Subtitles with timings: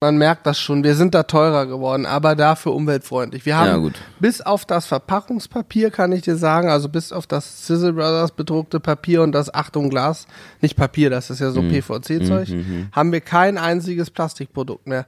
[0.00, 3.44] Man merkt das schon, wir sind da teurer geworden, aber dafür umweltfreundlich.
[3.44, 3.94] Wir haben Ja, gut.
[4.20, 8.78] bis auf das Verpackungspapier, kann ich dir sagen, also bis auf das Sizzle Brothers bedruckte
[8.78, 10.28] Papier und das Achtung Glas,
[10.60, 11.52] nicht Papier, das ist ja Mhm.
[11.52, 12.48] so PVC-Zeug,
[12.92, 15.06] haben wir kein einziges Plastikprodukt mehr.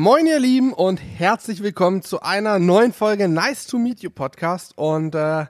[0.00, 4.78] Moin ihr Lieben und herzlich willkommen zu einer neuen Folge Nice to Meet You Podcast
[4.78, 5.46] und äh,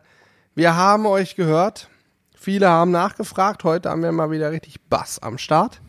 [0.54, 1.90] wir haben euch gehört,
[2.34, 5.82] viele haben nachgefragt, heute haben wir mal wieder richtig Bass am Start.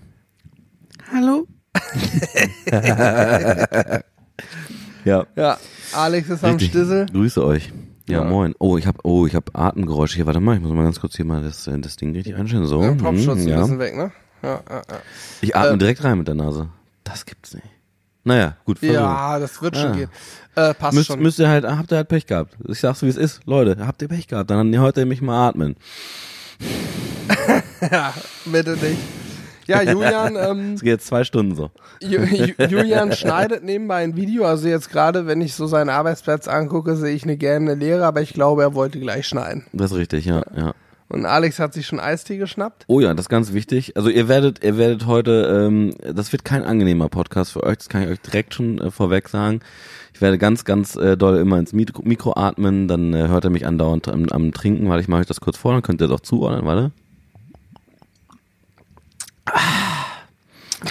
[1.09, 1.48] Hallo?
[5.05, 5.26] Ja.
[5.38, 5.57] Ja,
[5.94, 6.71] Alex ist am Richtig.
[6.71, 7.05] Stissel.
[7.05, 7.71] Grüße euch.
[8.10, 8.23] Ja, Ja.
[8.26, 8.54] moin.
[8.60, 10.26] Oh, ich habe oh, ich habe Atemgeräusche hier.
[10.26, 12.66] Warte mal, ich muss mal ganz kurz hier mal das, äh, das Ding richtig einstellen.
[12.66, 12.82] So.
[12.82, 13.62] Der Popschutz hm, ein ja.
[13.62, 14.12] bisschen weg, ne?
[14.44, 14.99] Ja, ja, ja.
[15.40, 16.68] Ich atme Ähm, direkt rein mit der Nase.
[17.05, 17.66] Das gibt's nicht.
[18.23, 18.80] Naja, gut.
[18.80, 18.96] versuchen.
[19.00, 19.96] ja das wird schon Ah.
[19.96, 20.09] gehen.
[20.55, 21.20] Äh, passt Müsst, schon.
[21.22, 22.55] müsst ihr halt, habt ihr halt Pech gehabt.
[22.68, 23.40] Ich sag's wie es ist.
[23.46, 24.50] Leute, habt ihr Pech gehabt.
[24.50, 25.76] Dann hört ihr mich mal atmen.
[27.91, 28.13] ja,
[28.46, 28.98] bitte nicht.
[29.68, 31.70] Ja, Julian, ähm, Es geht jetzt zwei Stunden so.
[32.02, 34.46] Ju Ju Julian schneidet nebenbei ein Video.
[34.46, 38.21] Also jetzt gerade, wenn ich so seinen Arbeitsplatz angucke, sehe ich eine gähnende Leere, aber
[38.21, 39.65] ich glaube, er wollte gleich schneiden.
[39.71, 40.74] Das ist richtig, ja, ja.
[41.12, 42.85] Und Alex hat sich schon Eistee geschnappt.
[42.88, 43.98] Oh ja, das ist ganz wichtig.
[43.98, 47.90] Also ihr werdet, ihr werdet heute, ähm, das wird kein angenehmer Podcast für euch, das
[47.90, 49.62] kann ich euch direkt schon äh, vorweg sagen.
[50.13, 53.49] Ich werde ganz, ganz äh, doll immer ins Mikro, Mikro atmen, dann äh, hört ihr
[53.49, 56.07] mich andauernd am, am Trinken, weil ich mache euch das kurz vor, dann könnt ihr
[56.07, 56.91] das auch zuordnen, warte.
[59.46, 59.54] Ah.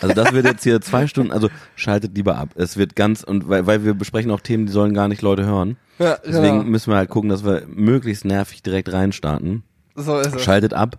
[0.00, 2.50] Also das wird jetzt hier zwei Stunden, also schaltet lieber ab.
[2.56, 5.46] Es wird ganz, und weil, weil wir besprechen auch Themen, die sollen gar nicht Leute
[5.46, 5.76] hören.
[6.00, 6.70] Ja, Deswegen genau.
[6.70, 9.62] müssen wir halt gucken, dass wir möglichst nervig direkt reinstarten.
[9.98, 10.44] So ist es.
[10.44, 10.98] Schaltet ab.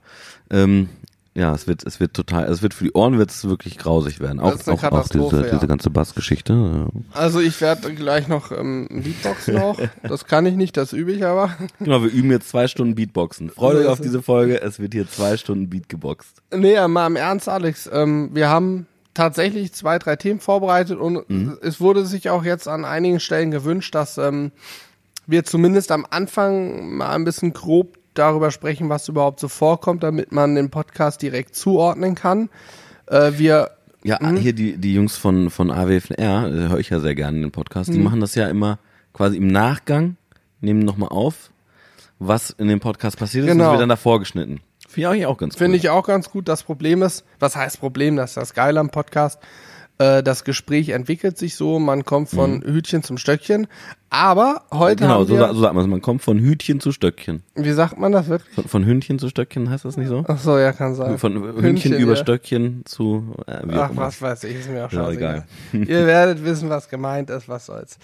[0.49, 0.89] Ähm,
[1.35, 4.19] ja, es wird, es wird total, es wird für die Ohren wird es wirklich grausig
[4.19, 4.39] werden.
[4.39, 5.53] Auch, auch, auch diese, ja.
[5.53, 6.87] diese ganze Bassgeschichte.
[7.13, 9.79] Also ich werde gleich noch ähm, Beatboxen auch.
[10.03, 11.51] Das kann ich nicht, das übe ich aber.
[11.79, 13.49] Genau, wir üben jetzt zwei Stunden Beatboxen.
[13.51, 14.03] Freut euch auf es.
[14.05, 14.61] diese Folge.
[14.61, 16.41] Es wird hier zwei Stunden Beat geboxt.
[16.53, 17.89] Nee, mal im Ernst, Alex.
[17.93, 21.57] Ähm, wir haben tatsächlich zwei, drei Themen vorbereitet und Mhm.
[21.61, 24.51] es wurde sich auch jetzt an einigen Stellen gewünscht, dass ähm,
[25.27, 30.31] wir zumindest am Anfang mal ein bisschen grob darüber sprechen, was überhaupt so vorkommt, damit
[30.31, 32.49] man den Podcast direkt zuordnen kann.
[33.07, 33.71] Äh, wir
[34.03, 37.43] Ja, hier die, die Jungs von, von AWFNR, äh, höre ich ja sehr gerne in
[37.43, 38.77] den Podcast, die machen das ja immer
[39.13, 40.15] quasi im Nachgang,
[40.61, 41.49] nehmen nochmal auf,
[42.19, 43.69] was in dem Podcast passiert ist und Genau.
[43.71, 44.61] das wird dann davor geschnitten.
[44.87, 45.79] Finde ich auch ganz Finde cool.
[45.79, 46.47] ich auch ganz gut.
[46.47, 48.15] Das Problem ist, was heißt Problem?
[48.15, 49.39] Das ist das Geile am Podcast.
[49.99, 53.67] Äh, das Gespräch entwickelt sich so, man kommt von Hütchen zum Stöckchen.
[54.09, 55.07] Aber heute Mhm.
[55.07, 55.89] Genau, haben so, wir, sa- so sagt man es.
[55.89, 57.43] Man kommt von Hütchen zu Stöckchen.
[57.55, 58.55] wie sagt man das wirklich?
[58.55, 60.23] Von, von Hündchen zu Stöckchen heißt das nicht so?
[60.27, 61.17] Ach so, ja, kann sein.
[61.19, 62.15] Von Hündchen, über ja.
[62.17, 65.45] Stöckchen zu äh, Ach, was weiß ich, ist mir auch Ja, scheißegal.
[65.73, 67.97] Ihr werdet wissen, was gemeint ist, was soll's.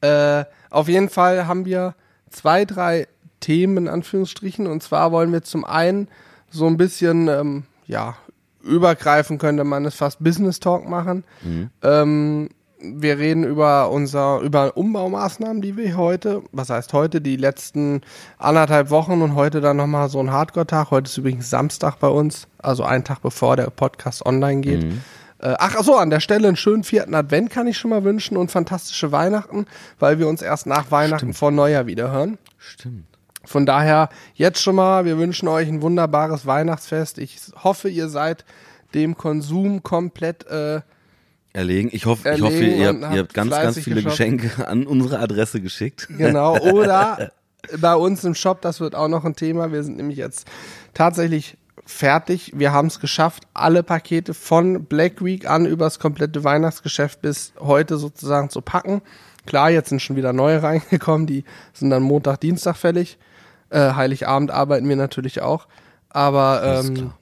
[0.00, 1.94] Äh, auf jeden Fall haben wir
[2.30, 3.06] zwei, drei
[3.40, 4.66] Themen in Anführungsstrichen.
[4.66, 6.08] Und zwar wollen wir zum einen
[6.48, 8.16] so ein bisschen, ähm, ja,
[8.62, 11.24] übergreifen könnte man es fast Business Talk machen.
[11.82, 12.48] Ähm,
[12.82, 18.00] wir reden über unser, über Umbaumaßnahmen, die wir heute, was heißt heute, die letzten
[18.38, 20.90] anderthalb Wochen und heute dann nochmal so ein Hardcore-Tag.
[20.90, 24.84] Heute ist übrigens Samstag bei uns, also ein Tag bevor der Podcast online geht.
[25.40, 28.36] Äh, ach so, an der Stelle einen schönen vierten Advent kann ich schon mal wünschen
[28.36, 29.66] und fantastische Weihnachten,
[29.98, 32.38] weil wir uns erst nach Weihnachten vor Neujahr wieder hören.
[32.58, 33.09] Stimmt.
[33.50, 37.18] Von daher jetzt schon mal, wir wünschen euch ein wunderbares Weihnachtsfest.
[37.18, 38.44] Ich hoffe, ihr seid
[38.94, 40.82] dem Konsum komplett äh,
[41.52, 41.88] Erlegen.
[41.90, 44.18] Ich hoffe, ich Erlegen hoffe, ihr habt, ihr habt ganz, ganz viele geshoppt.
[44.18, 46.06] Geschenke an unsere Adresse geschickt.
[46.16, 47.32] Genau, oder
[47.80, 49.72] bei uns im Shop, das wird auch noch ein Thema.
[49.72, 50.46] Wir sind nämlich jetzt
[50.94, 52.52] tatsächlich fertig.
[52.54, 57.52] Wir haben es geschafft, alle Pakete von Black Week an über das komplette Weihnachtsgeschäft bis
[57.58, 59.02] heute sozusagen zu packen.
[59.44, 63.18] Klar, jetzt sind schon wieder neue reingekommen, die sind dann Montag, Dienstag fällig.
[63.70, 65.66] Äh, Heiligabend arbeiten wir natürlich auch.
[66.08, 67.12] Aber ähm,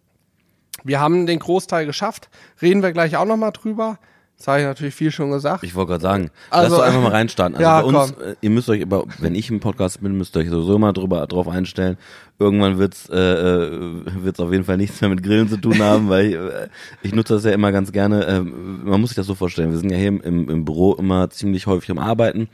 [0.83, 2.29] wir haben den Großteil geschafft.
[2.63, 3.99] Reden wir gleich auch nochmal drüber.
[4.39, 5.65] Das habe ich natürlich viel schon gesagt.
[5.65, 7.57] Ich wollte gerade sagen, Also, lasst doch einfach mal reinstarten.
[7.57, 10.37] Also ja, bei uns, äh, ihr müsst euch, aber wenn ich im Podcast bin, müsst
[10.37, 11.99] ihr euch sowieso mal drüber, drauf einstellen.
[12.39, 16.09] Irgendwann wird's, äh, äh, wird's auf jeden Fall nichts mehr mit Grillen zu tun haben,
[16.09, 16.69] weil ich, äh,
[17.03, 18.27] ich nutze das ja immer ganz gerne.
[18.27, 19.73] Ähm, man muss sich das so vorstellen.
[19.73, 22.49] Wir sind ja hier im, im, Büro immer ziemlich häufig am Arbeiten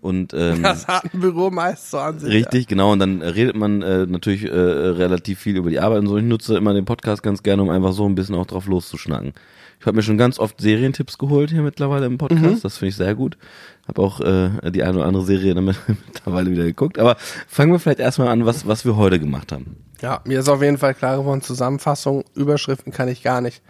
[0.00, 2.32] und ähm, Das hat ein Büro meist so an sich.
[2.32, 2.90] Richtig, genau.
[2.90, 6.16] Und dann redet man äh, natürlich äh, relativ viel über die Arbeit und so.
[6.16, 9.34] Ich nutze immer den Podcast ganz gerne, um einfach so ein bisschen auch drauf loszuschnacken.
[9.80, 12.42] Ich habe mir schon ganz oft Serientipps geholt hier mittlerweile im Podcast.
[12.42, 12.60] Mhm.
[12.62, 13.38] Das finde ich sehr gut.
[13.86, 15.76] Habe auch äh, die eine oder andere Serie damit
[16.06, 16.98] mittlerweile wieder geguckt.
[16.98, 17.16] Aber
[17.46, 19.76] fangen wir vielleicht erstmal an, was, was wir heute gemacht haben.
[20.00, 20.14] Ja.
[20.14, 23.62] ja, mir ist auf jeden Fall klar geworden, Zusammenfassung, Überschriften kann ich gar nicht.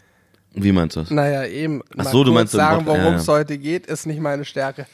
[0.55, 1.10] Wie meinst du das?
[1.10, 1.82] Naja, eben.
[1.96, 3.34] Ach so, du meinst sagen, ja, worum es ja.
[3.34, 4.87] heute geht, ist nicht meine Stärke.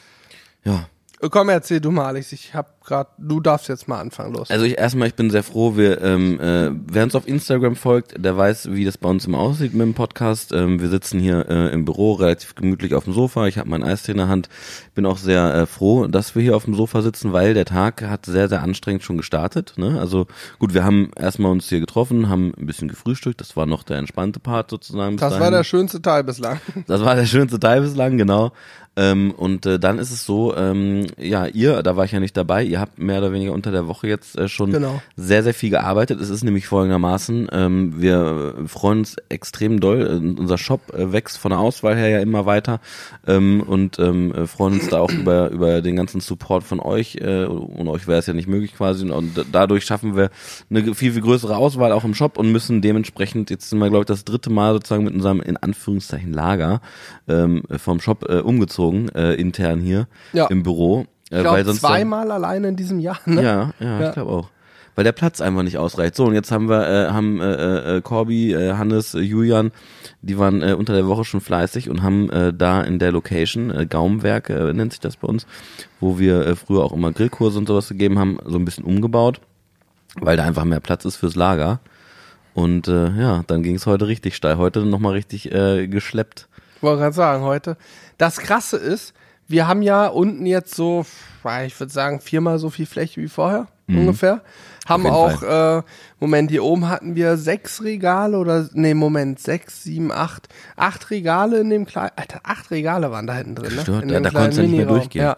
[0.64, 0.87] Ja.
[1.20, 2.32] Komm, erzähl du mal, Alex.
[2.32, 4.50] Ich habe gerade, du darfst jetzt mal anfangen, los.
[4.50, 8.22] Also ich erstmal, ich bin sehr froh, wir, ähm, äh, wer uns auf Instagram folgt,
[8.22, 10.52] der weiß, wie das bei uns immer aussieht mit dem Podcast.
[10.52, 13.46] Ähm, wir sitzen hier äh, im Büro relativ gemütlich auf dem Sofa.
[13.46, 14.49] Ich habe meinen Eistee in der Hand.
[14.94, 18.02] Bin auch sehr äh, froh, dass wir hier auf dem Sofa sitzen, weil der Tag
[18.02, 19.75] hat sehr, sehr anstrengend schon gestartet.
[19.76, 19.99] Ne?
[19.99, 20.26] Also
[20.58, 23.40] gut, wir haben erstmal uns hier getroffen, haben ein bisschen gefrühstückt.
[23.40, 25.17] Das war noch der entspannte Part sozusagen.
[25.17, 25.55] das war dahin.
[25.55, 26.60] der schönste Teil bislang.
[26.87, 28.52] Das war der schönste Teil bislang, genau.
[28.96, 32.37] Ähm, und äh, dann ist es so, ähm, ja, ihr, da war ich ja nicht
[32.37, 35.00] dabei, ihr habt mehr oder weniger unter der Woche jetzt äh, schon Genau.
[35.17, 36.20] sehr, sehr viel gearbeitet.
[36.20, 40.02] Es ist nämlich folgendermaßen, ähm, wir äh, freuen uns extrem doll.
[40.02, 42.81] Äh, Unser Shop äh, wächst von der Auswahl her ja immer weiter
[43.26, 47.17] ähm, und ähm, äh, freuen uns da auch über, über den ganzen Support von euch.
[47.17, 49.11] Äh, und euch wäre es ja nicht möglich quasi.
[49.11, 50.31] Und dadurch schaffen wir
[50.70, 54.02] eine viel, viel größere Auswahl auch im Shop und müssen dementsprechend, jetzt sind wir, glaube
[54.02, 56.81] ich, das dritte Mal sozusagen mit unserem in Anführungszeichen Lager
[57.29, 58.41] ähm, vom Shop äh,
[58.88, 60.46] umgezogen, äh, intern hier Ja.
[60.46, 61.06] im Büro.
[61.31, 63.42] Äh, Ich glaube, weil sonst dann- zweimal alleine in diesem Jahr, ne?
[63.42, 64.08] ja, ja, Ja.
[64.08, 64.48] ich glaube auch.
[64.96, 66.14] Weil der Platz einfach nicht ausreicht.
[66.14, 69.72] So, und jetzt haben wir, äh, haben äh, äh, Corby, äh, Hannes, äh, Julian,
[70.22, 73.70] die waren äh, unter der Woche schon fleißig und haben äh, da in der Location,
[73.72, 75.48] äh, Gaumwerk äh, nennt sich das bei uns,
[75.98, 79.40] wo wir äh, früher auch immer Grillkurse und sowas gegeben haben, so ein bisschen umgebaut,
[80.20, 81.81] weil da einfach mehr Platz ist fürs Lager.
[82.52, 84.58] Und äh, ja, dann ging es heute richtig steil.
[84.58, 86.46] Heute nochmal richtig äh, geschleppt.
[86.80, 87.76] Wollte gerade sagen, heute.
[88.18, 89.14] Das Krasse ist,
[89.48, 91.04] wir haben ja unten jetzt so,
[91.66, 94.40] ich würde sagen, viermal so viel Fläche wie vorher, ungefähr.
[94.86, 95.08] Haben Mhm.
[95.10, 95.82] Auf jeden auch, äh,
[96.20, 101.58] Moment, hier oben hatten wir sechs Regale oder, nee, Moment, sechs, sieben, acht, acht Regale
[101.60, 103.80] in dem kleinen, Alter, acht Regale waren da hinten drin, ne?
[103.82, 105.22] Stört, in da- dem da kleinen konntest du nicht mehr durchgehen.
[105.22, 105.36] Ja.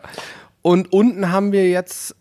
[0.63, 2.17] Und unten haben wir jetzt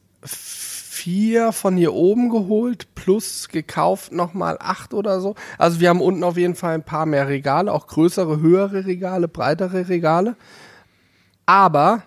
[1.06, 5.36] vier von hier oben geholt, plus gekauft nochmal acht oder so.
[5.60, 9.28] Also wir haben unten auf jeden Fall ein paar mehr Regale, auch größere, höhere Regale,
[9.28, 10.36] breitere Regale.
[11.46, 12.02] Aber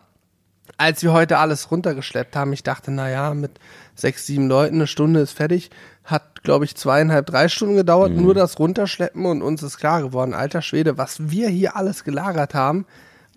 [0.79, 3.61] als wir heute alles runtergeschleppt haben, ich dachte, na ja, mit
[3.95, 5.71] sechs, sieben Leuten, eine Stunde ist fertig.
[6.03, 10.35] Hat, glaube ich, zweieinhalb, drei Stunden gedauert, nur das Runterschleppen und uns ist klar geworden,
[10.35, 12.85] alter Schwede, was wir hier alles gelagert haben.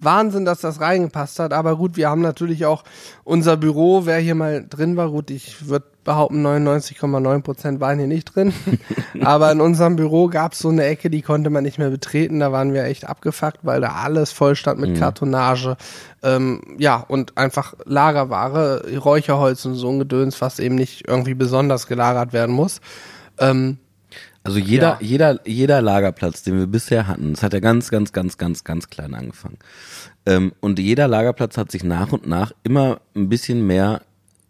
[0.02, 1.54] Wahnsinn, dass das reingepasst hat.
[1.54, 2.84] Aber gut, wir haben natürlich auch
[3.24, 8.08] unser Büro, wer hier mal drin war, gut, ich würde behaupten, 99,9 Prozent waren hier
[8.08, 8.54] nicht drin.
[9.24, 12.40] Aber in unserem Büro gab es so eine Ecke, die konnte man nicht mehr betreten.
[12.40, 15.78] Da waren wir echt abgefuckt, weil da alles voll stand mit Kartonage.
[16.24, 21.88] Ähm, ja, und einfach Lagerware, Räucherholz und so ein Gedöns, was eben nicht irgendwie besonders
[21.88, 22.82] gelagert werden muss.
[23.38, 23.78] Ähm,
[24.44, 24.98] Also jeder, Ja.
[25.02, 28.90] jeder, jeder Lagerplatz, den wir bisher hatten, das hat ja ganz, ganz, ganz, ganz, ganz
[28.90, 29.58] klein angefangen.
[30.26, 34.02] Ähm, und jeder Lagerplatz hat sich nach und nach immer ein bisschen mehr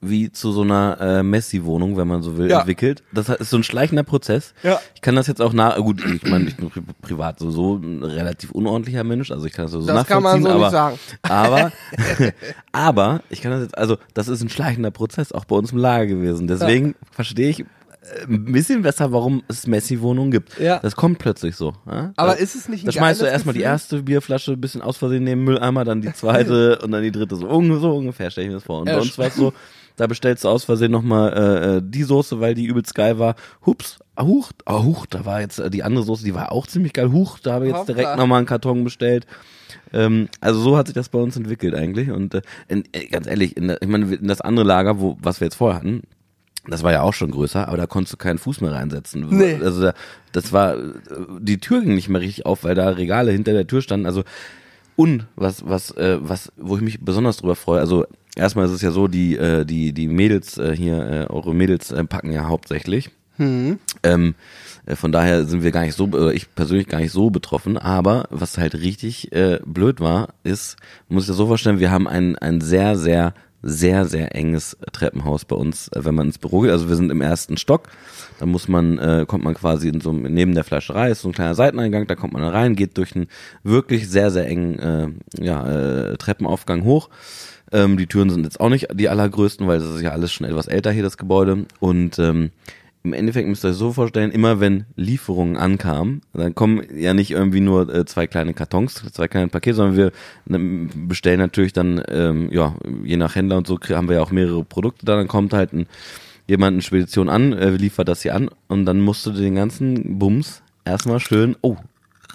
[0.03, 2.59] wie zu so einer äh, Messi-Wohnung, wenn man so will, Ja.
[2.61, 3.03] entwickelt.
[3.13, 4.55] Das ist so ein schleichender Prozess.
[4.63, 4.79] Ja.
[4.95, 7.75] Ich kann das jetzt auch nach, gut, ich meine, ich bin pri privat so, so
[7.75, 10.59] ein relativ unordentlicher Mensch, also ich kann das so Das kann man nachvollziehen, so aber,
[10.63, 10.99] nicht sagen.
[11.21, 11.71] aber,
[12.71, 15.77] aber ich kann das jetzt, also das ist ein schleichender Prozess, auch bei uns im
[15.77, 16.47] Lager gewesen.
[16.47, 17.65] Deswegen verstehe ich
[18.27, 20.59] ein bisschen besser, warum es Messi-Wohnungen gibt.
[20.59, 20.79] Ja.
[20.79, 21.73] Das kommt plötzlich so.
[21.85, 22.11] Ja?
[22.15, 24.81] Aber da, ist es nicht ein Da schmeißt du erstmal die erste Bierflasche ein bisschen
[24.81, 27.35] aus Versehen neben den Mülleimer, dann die zweite und dann die dritte.
[27.35, 28.81] So, so ungefähr stelle ich mir das vor.
[28.81, 29.53] Und uns war es so,
[29.97, 33.35] da bestellst du aus Versehen nochmal äh, äh, die Soße, weil die übelst geil war.
[33.65, 36.65] Hups, ah, huch, ah, huch, da war jetzt äh, die andere Soße, die war auch
[36.65, 37.11] ziemlich geil.
[37.11, 39.27] Huch, da habe ich jetzt direkt nochmal einen Karton bestellt.
[39.93, 42.09] Ähm, also so hat sich das bei uns entwickelt eigentlich.
[42.09, 45.39] Und äh, in, äh, ganz ehrlich, in, ich meine, in das andere Lager, wo was
[45.39, 46.01] wir jetzt vorher hatten,
[46.67, 49.25] das war ja auch schon größer, aber da konntest du keinen Fuß mehr reinsetzen.
[49.29, 49.59] Nee.
[49.63, 49.93] Also da,
[50.31, 50.91] das war, äh,
[51.39, 54.05] die Tür ging nicht mehr richtig auf, weil da Regale hinter der Tür standen.
[54.05, 54.23] Also
[54.95, 58.81] und was, was, äh, was, wo ich mich besonders drüber freue, also erstmal ist es
[58.81, 62.47] ja so, die, äh, die, die Mädels äh, hier, äh, eure Mädels äh, packen ja
[62.47, 63.09] hauptsächlich.
[64.03, 64.35] Ähm,
[64.85, 67.77] äh, von daher sind wir gar nicht so, oder ich persönlich gar nicht so betroffen,
[67.77, 70.77] aber was halt richtig äh, blöd war, ist,
[71.09, 75.45] muss sich das so vorstellen, wir haben ein, ein sehr, sehr, sehr, sehr enges Treppenhaus
[75.45, 76.71] bei uns, äh, wenn man ins Büro geht.
[76.71, 77.89] Also wir sind im ersten Stock,
[78.39, 81.29] da muss man, äh, kommt man quasi in so einem, neben der Fleischerei, ist so
[81.29, 83.27] ein kleiner Seiteneingang, da kommt man rein, geht durch einen
[83.63, 85.07] wirklich sehr, sehr engen äh,
[85.43, 87.09] ja, äh, Treppenaufgang hoch.
[87.71, 90.47] Ähm, die Türen sind jetzt auch nicht die allergrößten, weil das ist ja alles schon
[90.47, 91.65] etwas älter hier, das Gebäude.
[91.79, 92.51] Und ähm,
[93.03, 97.31] im Endeffekt müsst ihr euch so vorstellen, immer wenn Lieferungen ankamen, dann kommen ja nicht
[97.31, 100.11] irgendwie nur äh, zwei kleine Kartons, zwei kleine Pakete, sondern wir
[101.07, 104.63] bestellen natürlich dann, ähm, ja, je nach Händler und so haben wir ja auch mehrere
[104.63, 105.87] Produkte da, dann kommt halt ein,
[106.47, 110.19] jemand eine Spedition an, äh, liefert das hier an und dann musst du den ganzen
[110.19, 111.77] Bums erstmal schön, oh,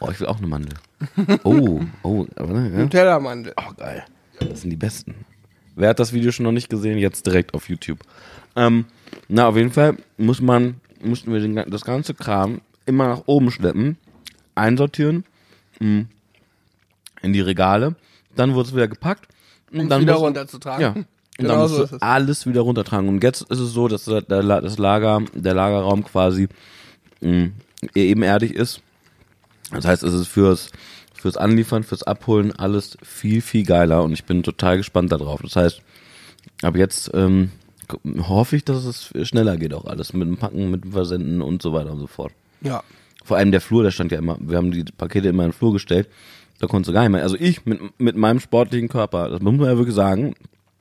[0.00, 0.74] oh, ich will auch eine Mandel.
[1.44, 2.78] Oh, oh, aber, ne, ja.
[2.78, 3.52] Ein Tellermandel.
[3.56, 4.02] Oh, geil.
[4.40, 5.14] Das sind die besten.
[5.74, 6.98] Wer hat das Video schon noch nicht gesehen?
[6.98, 7.98] Jetzt direkt auf YouTube.
[8.56, 8.86] Ähm,
[9.28, 13.50] na, auf jeden Fall muss man, mussten wir den, das ganze Kram immer nach oben
[13.50, 13.96] schleppen,
[14.54, 15.24] einsortieren,
[15.80, 16.04] mh,
[17.22, 17.96] in die Regale,
[18.36, 19.28] dann wurde es wieder gepackt
[19.72, 20.80] und Um dann wieder muss- runterzutragen.
[20.82, 20.90] Ja.
[20.92, 21.06] Und
[21.38, 22.02] Genau dann so musst ist du es.
[22.02, 23.08] alles wieder runtertragen.
[23.10, 26.48] Und jetzt ist es so, dass der, das Lager, der Lagerraum quasi
[27.20, 27.50] mh,
[27.94, 28.80] ebenerdig ist.
[29.70, 30.70] Das heißt, es ist fürs,
[31.14, 35.42] fürs Anliefern, fürs Abholen alles viel, viel geiler und ich bin total gespannt darauf.
[35.42, 35.82] Das heißt,
[36.62, 37.50] ab jetzt ähm,
[38.20, 41.62] hoffe ich, dass es schneller geht auch alles mit dem Packen, mit dem Versenden und
[41.62, 42.32] so weiter und so fort.
[42.60, 42.82] Ja.
[43.24, 45.56] Vor allem der Flur, der stand ja immer, wir haben die Pakete immer in den
[45.56, 46.08] Flur gestellt,
[46.60, 47.22] da konntest du gar nicht mehr.
[47.22, 50.34] Also ich mit, mit meinem sportlichen Körper, das muss man ja wirklich sagen,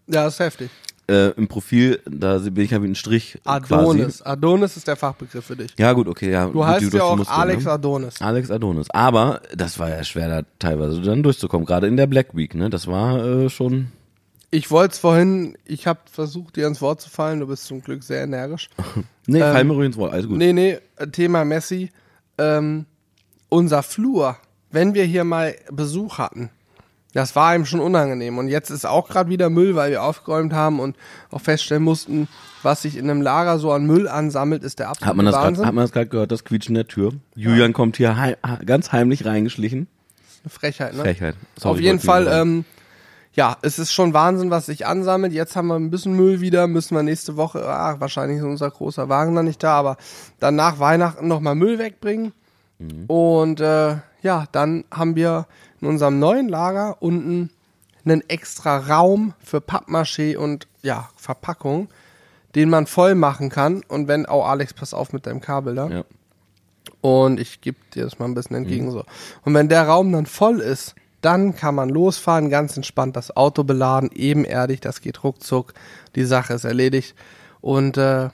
[0.08, 0.70] Ja, ist heftig.
[1.08, 4.20] äh, im Profil, da bin ich ja wie ein Strich Adonis.
[4.20, 4.30] quasi.
[4.30, 5.74] Adonis ist der Fachbegriff für dich.
[5.78, 6.48] Ja gut, okay, ja.
[6.48, 7.72] Du heißt ja auch Muskeln, Alex ne?
[7.72, 8.22] Adonis.
[8.22, 8.90] Alex Adonis.
[8.92, 12.70] Aber das war ja schwer, da teilweise dann durchzukommen, gerade in der Black Week, ne?
[12.70, 13.88] Das war äh, schon.
[14.52, 17.40] Ich wollte es vorhin, ich habe versucht, dir ins Wort zu fallen.
[17.42, 18.70] Du bist zum Glück sehr energisch.
[19.28, 20.38] Nee, Ähm, fall mir ruhig ins Wort, alles gut.
[20.38, 20.78] Nee, nee,
[21.12, 21.90] Thema Messi.
[22.38, 22.86] Ähm,
[23.50, 24.38] unser Flur,
[24.70, 26.52] wenn wir hier mal Besuch hatten,
[27.14, 28.38] das war ihm schon unangenehm.
[28.38, 30.96] Und jetzt ist auch gerade wieder Müll, weil wir aufgeräumt haben und
[31.32, 32.28] auch feststellen mussten,
[32.62, 35.34] was sich in einem Lager so an Müll ansammelt, ist der absolute Hat man das
[35.34, 35.54] Wahnsinn.
[35.56, 37.14] gerade, hat man das gerade gehört, das Quietschen der Tür?
[37.34, 39.88] Julian kommt hier hei ganz heimlich reingeschlichen.
[40.44, 41.02] Eine Frechheit, ne?
[41.02, 41.36] Frechheit.
[41.58, 42.64] Sorry, Auf jeden Fall, ähm,
[43.36, 45.34] ja, es ist schon Wahnsinn, was sich ansammelt.
[45.34, 48.72] Jetzt haben wir ein bisschen Müll wieder, müssen wir nächste Woche, ah, wahrscheinlich ist unser
[48.72, 49.98] großer Wagen noch nicht da, aber
[50.40, 52.32] dann nach Weihnachten nochmal Müll wegbringen.
[52.80, 53.06] Mhm.
[53.08, 55.48] Und äh, ja, dann haben wir
[55.82, 57.50] in unserem neuen Lager unten
[58.06, 61.90] einen extra Raum für Pappmaché und ja, Verpackung,
[62.56, 63.84] den man voll machen kann.
[63.88, 65.90] Und wenn, oh Alex, pass auf mit deinem Kabel da.
[65.90, 66.04] Ja.
[67.02, 69.04] Und ich gebe dir das mal ein bisschen entgegen so.
[69.44, 73.64] Und wenn der Raum dann voll ist, dann kann man losfahren, ganz entspannt das Auto
[73.64, 75.74] beladen, ebenerdig, das geht ruckzuck,
[76.16, 77.16] die Sache ist erledigt.
[77.62, 78.30] Und äh,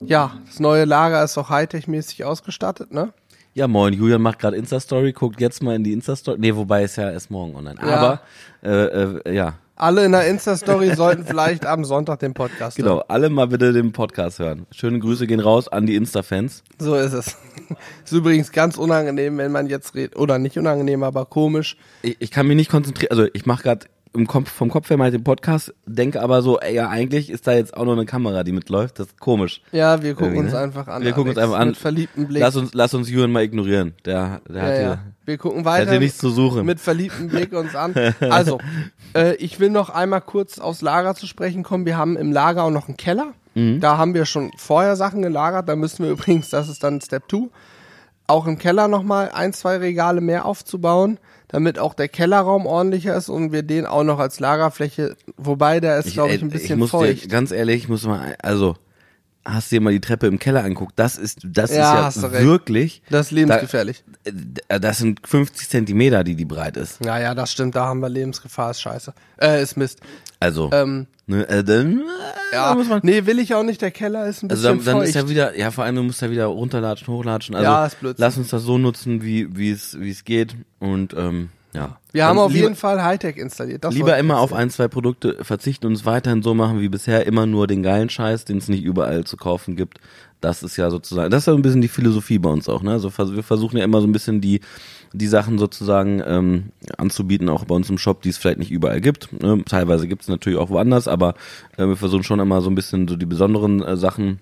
[0.00, 3.12] ja, das neue Lager ist auch Hightech-mäßig ausgestattet, ne?
[3.54, 6.36] Ja, moin, Julian macht gerade Insta-Story, guckt jetzt mal in die Insta-Story.
[6.38, 7.80] Nee, wobei ist ja erst morgen online.
[7.80, 7.96] Ja.
[7.96, 8.20] Aber,
[8.62, 8.84] äh,
[9.30, 13.00] äh, ja, Alle in der Insta-Story sollten vielleicht am Sonntag den Podcast genau.
[13.08, 14.66] Alle mal bitte den Podcast hören.
[14.70, 16.62] Schöne Grüße gehen raus an die Insta-Fans.
[16.78, 16.86] hören.
[16.86, 17.36] So ist es.
[18.04, 21.76] ist übrigens ganz unangenehm, wenn man jetzt redet, oder nicht unangenehm, aber komisch.
[22.00, 24.96] Ich, ich kann mich nicht konzentrieren, also ich mache gerade im Kopf, vom Kopf her
[24.96, 28.06] mal den Podcast, denke aber so, ey, ja, eigentlich ist da jetzt auch noch eine
[28.06, 28.98] Kamera, die mitläuft.
[28.98, 29.60] Das ist komisch.
[29.72, 30.58] Ja, wir gucken uns ne?
[30.58, 31.04] einfach an.
[31.04, 31.68] Wir gucken uns Alex, einfach an.
[31.68, 32.40] Mit verliebtem Blick.
[32.40, 33.94] Lass uns, lass uns Julian mal ignorieren.
[34.04, 34.98] Der, der hat ja, hier, ja.
[35.24, 35.90] Wir gucken hat weiter.
[35.90, 36.64] hier nichts zu suchen.
[36.64, 37.94] mit verliebtem Blick uns an.
[38.20, 38.58] Also,
[39.14, 41.86] äh, ich will noch einmal kurz aufs Lager zu sprechen kommen.
[41.86, 43.32] Wir haben im Lager auch noch einen Keller.
[43.54, 43.80] Mhm.
[43.80, 45.68] Da haben wir schon vorher Sachen gelagert.
[45.68, 47.48] Da müssen wir übrigens, das ist dann Step 2,
[48.26, 51.18] auch im Keller nochmal ein, zwei Regale mehr aufzubauen,
[51.48, 55.98] damit auch der Kellerraum ordentlicher ist und wir den auch noch als Lagerfläche, wobei der
[55.98, 57.24] ist, glaube ich, ein bisschen muss feucht.
[57.24, 58.76] Dir, ganz ehrlich, ich muss mal, also,
[59.46, 60.92] hast du dir mal die Treppe im Keller anguckt?
[60.96, 62.44] Das ist, das Ja, hast ist du ja recht.
[62.46, 64.04] wirklich, das ist lebensgefährlich.
[64.68, 67.04] äh, das sind 50 Zentimeter, die die breit ist.
[67.04, 69.14] Ja, ja, das stimmt, da haben wir Lebensgefahr, ist scheiße.
[69.40, 70.00] Äh, ist Mist.
[70.40, 72.02] Also, Ähm, ne, äh, dann, äh,
[72.54, 74.78] ja, da muss man, nee, will ich auch nicht, der Keller ist ein also bisschen
[74.78, 75.08] dann, dann feucht.
[75.08, 77.54] ist ja wieder, ja, vor allem, du musst ja wieder runterlatschen, hochlatschen.
[77.54, 78.22] Also, Ja, ist Blödsinn.
[78.22, 81.96] lass uns das so nutzen, wie, wie es, wie es geht und, ähm, ja.
[82.12, 83.84] Wir haben auf lieber, jeden Fall Hightech installiert.
[83.84, 87.26] Das Lieber immer auf ein, zwei Produkte verzichten und es weiterhin so machen wie bisher,
[87.26, 90.00] immer nur den geilen Scheiß, den es nicht überall zu kaufen gibt.
[90.40, 92.92] Das ist ja sozusagen, das ist ja ein bisschen die Philosophie bei uns auch, ne?
[92.92, 94.60] Also wir versuchen ja immer so ein bisschen die,
[95.12, 99.00] die Sachen sozusagen ähm, anzubieten, auch bei uns im Shop, die es vielleicht nicht überall
[99.00, 99.30] gibt.
[99.42, 99.62] Ne?
[99.64, 101.34] Teilweise gibt es natürlich auch woanders, aber
[101.76, 104.40] äh, wir versuchen schon immer so ein bisschen so die besonderen äh, Sachen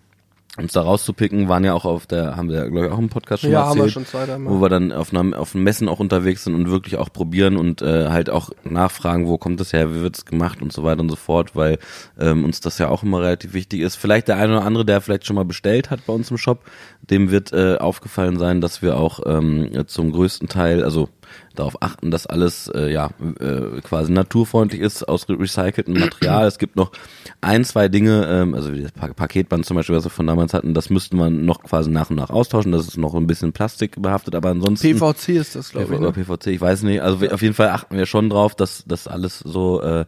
[0.57, 3.43] uns da rauszupicken, waren ja auch auf der, haben wir glaube ich auch im Podcast
[3.43, 5.89] schon Ja, mal haben wir erzählt, schon zwei, wo wir dann auf, einer, auf Messen
[5.89, 9.73] auch unterwegs sind und wirklich auch probieren und äh, halt auch nachfragen, wo kommt das
[9.73, 11.79] her, wie wird's gemacht und so weiter und so fort, weil
[12.19, 13.97] ähm, uns das ja auch immer relativ wichtig ist.
[13.97, 16.61] Vielleicht der eine oder andere, der vielleicht schon mal bestellt hat bei uns im Shop,
[17.01, 21.09] dem wird äh, aufgefallen sein, dass wir auch ähm, zum größten Teil, also
[21.55, 26.47] darauf achten, dass alles äh, ja äh, quasi naturfreundlich ist, aus re- recyceltem Material.
[26.47, 26.93] es gibt noch
[27.41, 30.53] ein, zwei Dinge, ähm, also wie das pa Paketband zum Beispiel, was wir von damals
[30.55, 32.73] hatten, das müssten wir noch quasi nach und nach austauschen.
[32.73, 36.01] Das ist noch ein bisschen Plastik behaftet, aber ansonsten PVC ist das, glaube ich.
[36.01, 36.25] oder Ne?
[36.25, 37.01] PVC, ich weiß nicht.
[37.03, 40.05] Also auf jeden Fall achten wir schon drauf, dass das alles so äh,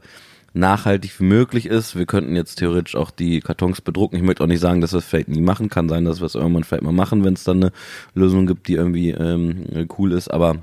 [0.55, 1.97] nachhaltig wie möglich ist.
[1.97, 4.17] Wir könnten jetzt theoretisch auch die Kartons bedrucken.
[4.17, 5.69] Ich möchte auch nicht sagen, dass wir es vielleicht nie machen.
[5.69, 7.73] Kann sein, dass wir es irgendwann vielleicht mal machen, wenn es dann eine
[8.15, 10.29] Lösung gibt, die irgendwie ähm, cool ist.
[10.33, 10.57] Aber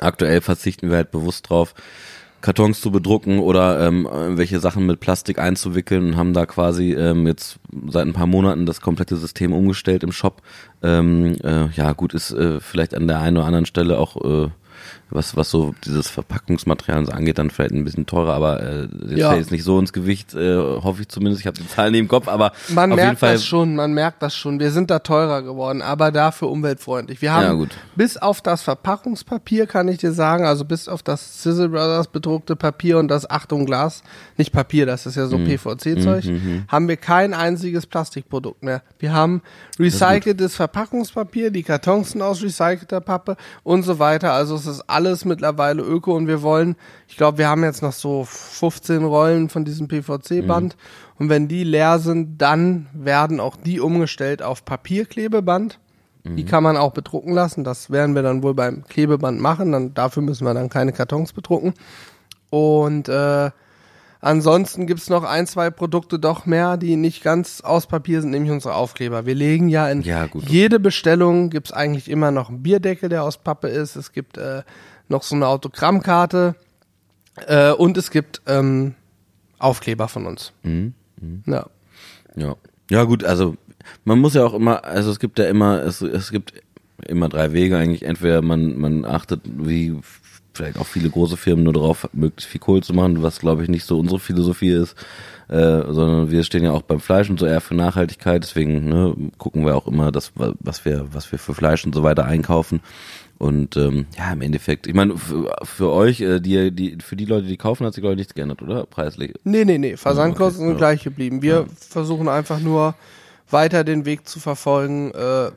[0.00, 1.74] aktuell verzichten wir halt bewusst drauf,
[2.40, 7.26] Kartons zu bedrucken oder ähm, welche Sachen mit Plastik einzuwickeln und haben da quasi ähm,
[7.26, 10.42] jetzt seit ein paar Monaten das komplette System umgestellt im Shop.
[10.82, 14.48] Ähm, äh, ja, gut, ist äh, vielleicht an der einen oder anderen Stelle auch äh,
[15.10, 19.18] was, was so dieses Verpackungsmaterial so angeht, dann vielleicht ein bisschen teurer, aber äh, das
[19.18, 19.28] Ja.
[19.30, 21.40] fällt jetzt nicht so ins Gewicht, äh, hoffe ich zumindest.
[21.42, 23.32] Ich habe die Zahlen nicht im Kopf, aber Man auf jeden merkt Fall.
[23.34, 24.58] das schon, man merkt das schon.
[24.58, 27.22] Wir sind da teurer geworden, aber dafür umweltfreundlich.
[27.22, 27.70] Wir haben Ja, gut.
[27.94, 32.56] bis auf das Verpackungspapier, kann ich dir sagen, also bis auf das Sizzle Brothers bedruckte
[32.56, 34.02] Papier und das Achtung Glas,
[34.36, 35.30] nicht Papier, das ist ja Mhm.
[35.30, 36.24] so PVC-Zeug,
[36.68, 38.82] haben wir kein einziges Plastikprodukt mehr.
[38.98, 39.42] Wir haben
[39.78, 44.32] recyceltes Verpackungspapier, die Kartons sind aus recycelter Pappe und so weiter.
[44.32, 46.76] Also es ist alles mittlerweile öko und wir wollen,
[47.06, 50.76] ich glaube, wir haben jetzt noch so 15 Rollen von diesem PVC-Band
[51.18, 55.78] und wenn die leer sind, dann werden auch die umgestellt auf Papierklebeband.
[56.34, 57.62] Die kann man auch bedrucken lassen.
[57.62, 59.70] Das werden wir dann wohl beim Klebeband machen.
[59.70, 61.72] Dann, dafür müssen wir dann keine Kartons bedrucken.
[62.50, 63.50] Und äh,
[64.26, 68.50] ansonsten gibt's noch ein, zwei Produkte doch mehr, die nicht ganz aus Papier sind, nämlich
[68.50, 69.24] unsere Aufkleber.
[69.24, 73.38] Wir legen ja in Ja, jede Bestellung gibt's eigentlich immer noch einen Bierdeckel, der aus
[73.38, 73.96] Pappe ist.
[73.96, 74.62] Es gibt äh,
[75.08, 76.56] noch so eine Autogrammkarte
[77.46, 78.94] äh, und es gibt ähm,
[79.58, 80.52] Aufkleber von uns.
[80.62, 80.94] Mhm.
[81.46, 81.66] Ja.
[82.34, 82.56] Ja.
[82.90, 83.56] Ja, gut, also
[84.04, 86.52] man muss ja auch immer, also es gibt ja immer, es, es gibt
[87.06, 88.04] immer drei Wege eigentlich.
[88.04, 89.96] Entweder man, man achtet, wie
[90.56, 93.68] vielleicht auch viele große Firmen nur darauf, möglichst viel Kohle zu machen, was glaube ich
[93.68, 94.96] nicht so unsere Philosophie ist,
[95.48, 99.14] äh, sondern wir stehen ja auch beim Fleisch und so eher für Nachhaltigkeit, deswegen ne,
[99.38, 102.80] gucken wir auch immer, das, was wir, was wir für Fleisch und so weiter einkaufen.
[103.38, 107.26] Und ähm, ja, im Endeffekt, ich meine, für, für euch, äh, die, die, für die
[107.26, 108.86] Leute, die kaufen, hat sich glaube ich nichts geändert, oder?
[108.86, 109.34] Preislich.
[109.44, 109.96] Nee, nee, nee.
[109.96, 110.78] Versandkosten Okay, sind ja.
[110.78, 111.42] gleich geblieben.
[111.42, 112.94] Wir versuchen einfach nur
[113.50, 115.50] weiter den Weg zu verfolgen, äh,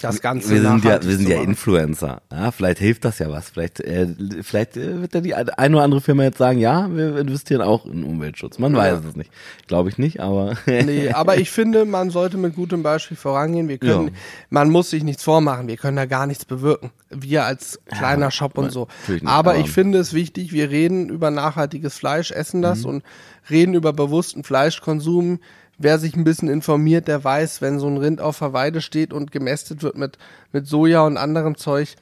[0.00, 1.42] das Ganze wir sind ja, wir sind ja.
[1.42, 2.22] Influencer.
[2.32, 3.50] Ja, vielleicht hilft das ja was.
[3.50, 4.08] Vielleicht, äh,
[4.42, 7.84] vielleicht äh, wird ja die eine oder andere Firma jetzt sagen, ja, wir investieren auch
[7.86, 8.58] in Umweltschutz.
[8.58, 9.30] Man weiß es nicht.
[9.68, 13.68] Glaube ich nicht, aber Nee, aber ich finde, man sollte mit gutem Beispiel vorangehen.
[13.68, 14.12] Wir können, Ja.
[14.50, 15.68] man muss sich nichts vormachen.
[15.68, 16.90] Wir können da gar nichts bewirken.
[17.10, 18.88] Wir als kleiner Shop und so.
[19.08, 23.02] nicht, aber aber- ich finde es wichtig, wir reden über nachhaltiges Fleisch, essen das und
[23.50, 25.38] reden über bewussten Fleischkonsum.
[25.82, 29.12] Wer sich ein bisschen informiert, der weiß, wenn so ein Rind auf der Weide steht
[29.12, 30.16] und gemästet wird mit,
[30.52, 31.96] mit Soja und anderem Zeug,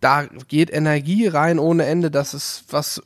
[0.00, 2.10] da geht Energie rein ohne Ende.
[2.10, 3.02] Das ist, was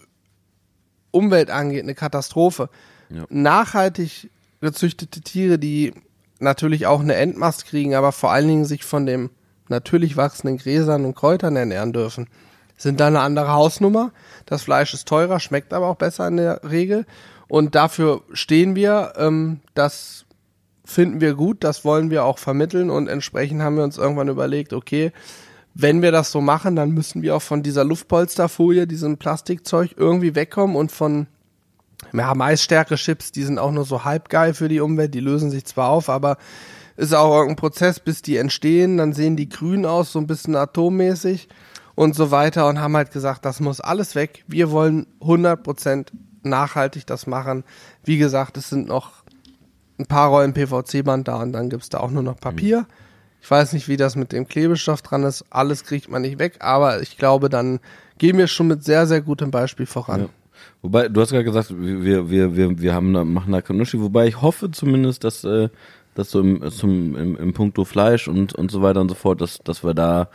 [1.12, 2.68] Umwelt angeht, eine Katastrophe.
[3.08, 3.24] Ja.
[3.30, 4.30] Nachhaltig
[4.60, 5.94] gezüchtete Tiere, die
[6.40, 9.30] natürlich auch eine Endmast kriegen, aber vor allen Dingen sich von dem
[9.68, 12.28] natürlich wachsenden Gräsern und Kräutern ernähren dürfen,
[12.76, 14.12] sind da eine andere Hausnummer.
[14.46, 17.06] Das Fleisch ist teurer, schmeckt aber auch besser in der Regel.
[17.48, 19.14] Und dafür stehen wir.
[19.16, 20.26] Ähm, das
[20.88, 24.72] finden wir gut, das wollen wir auch vermitteln und entsprechend haben wir uns irgendwann überlegt,
[24.72, 25.12] okay,
[25.74, 30.34] wenn wir das so machen, dann müssen wir auch von dieser Luftpolsterfolie, diesem Plastikzeug irgendwie
[30.34, 31.26] wegkommen und von
[32.14, 35.66] ja, Maisstärke-Chips, die sind auch nur so halb geil für die Umwelt, die lösen sich
[35.66, 36.38] zwar auf, aber
[36.96, 40.56] ist auch irgendein Prozess, bis die entstehen, dann sehen die grün aus, so ein bisschen
[40.56, 41.48] atommäßig
[41.96, 44.42] und so weiter und haben halt gesagt, das muss alles weg.
[44.48, 46.06] Wir wollen 100%
[46.42, 47.64] nachhaltig das machen.
[48.04, 49.17] Wie gesagt, es sind noch
[49.98, 52.86] ein paar Rollen PVC-Band da und dann gibt's da auch nur noch Papier.
[53.40, 55.44] Ich weiß nicht, wie das mit dem Klebestoff dran ist.
[55.50, 57.80] Alles kriegt man nicht weg, aber ich glaube, dann
[58.18, 60.22] gehen wir schon mit sehr, sehr gutem Beispiel voran.
[60.22, 60.28] Ja.
[60.82, 64.26] Wobei, du hast gerade gesagt, wir, wir, wir, wir haben da, machen da Unterschied, wobei
[64.26, 65.68] ich hoffe zumindest, dass, äh,
[66.14, 69.40] dass so im, zum, im, im Punkto Fleisch und, und so weiter und so fort,
[69.40, 70.28] dass, dass wir da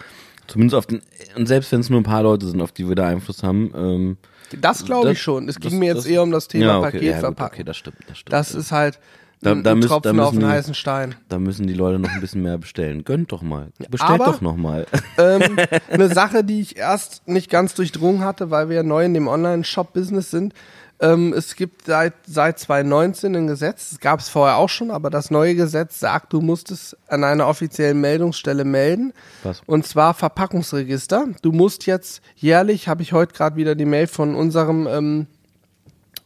[0.47, 1.01] zumindest auf den,
[1.35, 3.71] und selbst wenn es nur ein paar Leute sind, auf die wir da Einfluss haben,
[3.75, 4.17] ähm,
[4.59, 5.47] Das glaube ich Das- schon.
[5.49, 7.29] Es das- ging mir jetzt das- eher um das Thema ja, okay, Paket ja.
[7.45, 8.33] Okay, das stimmt, das stimmt.
[8.33, 8.99] Das ist halt
[9.43, 11.15] Da- da ein müssen- da Tropfen auf müssen einen die- heißen Stein.
[11.29, 13.03] Da müssen die Leute noch ein bisschen mehr bestellen.
[13.03, 13.69] Gönnt doch mal.
[13.89, 14.85] Bestellt aber- doch noch mal.
[15.17, 15.57] ähm,
[15.89, 19.27] eine Sache, die ich erst nicht ganz durchdrungen hatte, weil wir ja neu in dem
[19.27, 20.53] Online-Shop-Business sind.
[20.99, 25.09] Ähm, es gibt seit, seit 2019 ein Gesetz, es gab es vorher auch schon, aber
[25.09, 29.11] das neue Gesetz sagt, du musst es an einer offiziellen Meldungsstelle melden.
[29.41, 29.61] Was?
[29.65, 31.25] Und zwar Verpackungsregister.
[31.41, 35.27] Du musst jetzt jährlich, habe ich heute gerade wieder die Mail von unserem, ähm,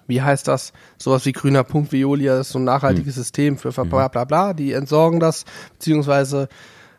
[0.08, 3.72] wie heißt das, sowas wie grüner Punkt Violia, das ist so ein nachhaltiges System für
[3.72, 6.48] Ver bla bla bla, die entsorgen das, beziehungsweise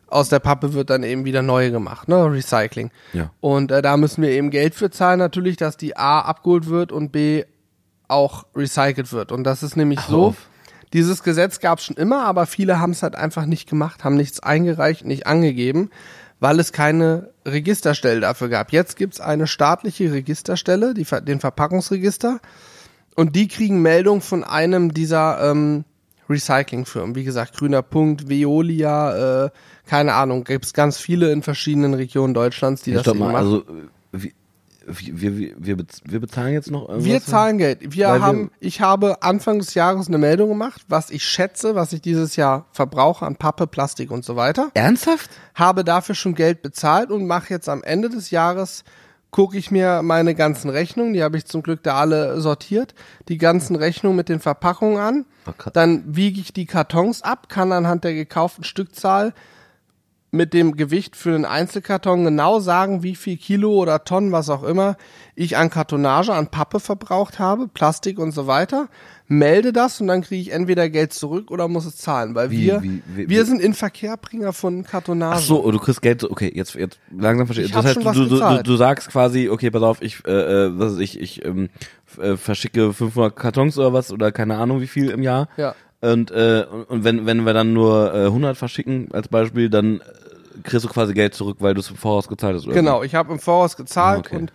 [0.08, 2.90] aus der Pappe wird dann eben wieder neu gemacht, ne, Recycling.
[3.12, 3.30] Ja.
[3.40, 6.92] Und äh, da müssen wir eben Geld für zahlen natürlich, dass die A abgeholt wird
[6.92, 7.44] und B
[8.08, 9.32] auch recycelt wird.
[9.32, 10.36] Und das ist nämlich so, auf.
[10.94, 14.16] dieses Gesetz gab es schon immer, aber viele haben es halt einfach nicht gemacht, haben
[14.16, 15.90] nichts eingereicht, nicht angegeben,
[16.40, 18.72] weil es keine Registerstelle dafür gab.
[18.72, 22.40] Jetzt gibt's eine staatliche Registerstelle, die, den Verpackungsregister,
[23.18, 25.84] und die kriegen Meldung von einem dieser ähm,
[26.30, 27.14] Recyclingfirmen.
[27.14, 29.50] Wie gesagt, Grüner Punkt, Veolia, äh,
[29.86, 33.36] keine Ahnung, gibt's ganz viele in verschiedenen Regionen Deutschlands, die Ich das eben mal, machen.
[33.44, 33.64] also
[34.12, 34.30] wir,
[35.20, 37.04] wir, wir, wir, bez- wir bezahlen jetzt noch irgendwas?
[37.04, 37.80] Wir zahlen Geld.
[37.94, 41.74] Wir Weil wir- haben, ich habe Anfang des Jahres eine Meldung gemacht, was ich schätze,
[41.74, 44.70] was ich dieses Jahr verbrauche an Pappe, Plastik und so weiter.
[44.74, 45.28] Ernsthaft?
[45.54, 48.82] Habe dafür schon Geld bezahlt und mache jetzt am Ende des Jahres
[49.30, 52.94] gucke ich mir meine ganzen Rechnungen, die habe ich zum Glück da alle sortiert,
[53.28, 55.26] die ganzen Rechnungen mit den Verpackungen an.
[55.46, 55.70] Okay.
[55.72, 59.34] Dann wiege ich die Kartons ab, kann anhand der gekauften Stückzahl
[60.30, 64.62] mit dem Gewicht für den Einzelkarton genau sagen, wie viel Kilo oder Tonnen, was auch
[64.62, 64.96] immer,
[65.34, 68.88] ich an Kartonage, an Pappe verbraucht habe, Plastik und so weiter.
[69.30, 72.62] Melde das und dann kriege ich entweder Geld zurück oder muss es zahlen, weil Wie-
[72.62, 75.36] wir, wie- wie- wir sind Inverkehrbringer von Kartonage.
[75.36, 78.02] Ach so, oh, du kriegst Geld, okay, jetzt, jetzt langsam verstehe Ich Das heißt, schon
[78.04, 80.30] du, was du, du, du sagst quasi, okay, pass auf, ich, äh,
[80.66, 81.68] äh, was weiß ich, ich ähm,
[82.18, 85.48] äh, verschicke 500 Kartons oder was oder keine Ahnung wie viel im Jahr.
[85.58, 85.74] Ja.
[86.00, 90.04] Und, äh, und- wenn, wenn wir dann nur äh, 100 verschicken als Beispiel, dann äh,
[90.62, 92.66] kriegst du quasi Geld zurück, weil du es im Voraus gezahlt hast.
[92.66, 94.36] Oder Genau, ich habe im Voraus gezahlt Ah, okay.
[94.36, 94.52] und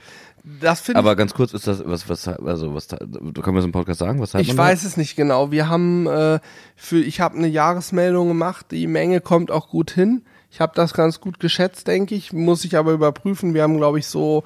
[0.59, 3.55] das finde ich Aber ganz kurz, ist das, was, was, also, was, du kannst mir
[3.55, 4.63] das im Podcast sagen, was Ich man da?
[4.63, 5.51] weiß es nicht genau.
[5.51, 6.39] Wir haben äh,
[6.75, 8.65] für ich habe eine Jahresmeldung gemacht.
[8.71, 10.23] Die Menge kommt auch gut hin.
[10.51, 12.31] Ich habe das ganz gut geschätzt, denke ich.
[12.33, 13.53] Muss ich aber überprüfen.
[13.53, 14.43] Wir haben, glaube ich, so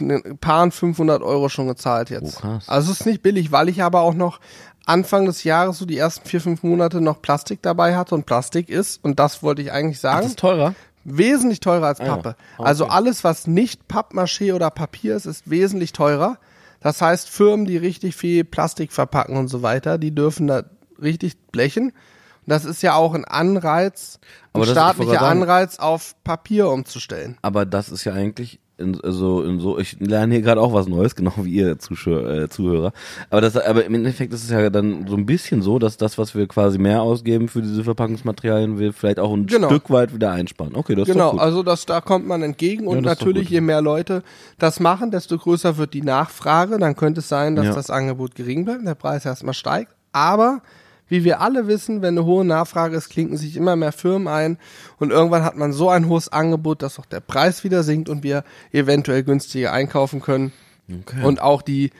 [0.00, 2.38] ein paar 500 Euro schon gezahlt jetzt.
[2.38, 2.68] Oh, krass.
[2.68, 4.40] Also es ist nicht billig, weil ich aber auch noch
[4.86, 8.68] Anfang des Jahres, so die ersten vier, fünf Monate noch Plastik dabei hatte und Plastik
[8.68, 10.74] ist, und das wollte ich eigentlich Ach, sagen, das ist teurer?
[11.04, 12.04] wesentlich teurer als Ah.
[12.06, 12.36] Pappe.
[12.56, 12.68] Okay.
[12.68, 16.38] Also alles, was nicht Pappmaché oder Papier ist, ist wesentlich teurer.
[16.80, 20.62] Das heißt, Firmen, die richtig viel Plastik verpacken und so weiter, die dürfen da
[21.02, 21.86] richtig blechen.
[21.90, 24.20] Und das ist ja auch ein Anreiz,
[24.52, 27.38] ein staatlicher Anreiz auf Papier umzustellen.
[27.42, 30.86] Aber das ist ja eigentlich in, so in so ich lerne hier gerade auch was
[30.86, 32.92] Neues, genau wie ihr Zuschauer, äh, Zuhörer.
[33.30, 36.18] Aber das aber im Endeffekt ist es ja dann so ein bisschen so, dass das
[36.18, 39.68] was wir quasi mehr ausgeben für diese Verpackungsmaterialien wir vielleicht auch ein Genau.
[39.68, 40.76] Stück weit wieder einsparen.
[40.76, 41.40] Okay, das ist Genau, doch gut.
[41.40, 44.22] also das, da kommt man entgegen und ist doch natürlich, je mehr Leute
[44.58, 46.78] das machen, desto größer wird die Nachfrage.
[46.78, 47.74] Dann könnte es sein, dass Ja.
[47.74, 49.92] das Angebot gering bleibt, der Preis erstmal steigt.
[50.12, 50.60] Aber
[51.08, 54.58] wie wir alle wissen, wenn eine hohe Nachfrage ist, klinken sich immer mehr Firmen ein
[54.98, 58.22] und irgendwann hat man so ein hohes Angebot, dass auch der Preis wieder sinkt und
[58.22, 60.52] wir eventuell günstiger einkaufen können
[60.88, 61.24] Okay.
[61.24, 61.90] und auch die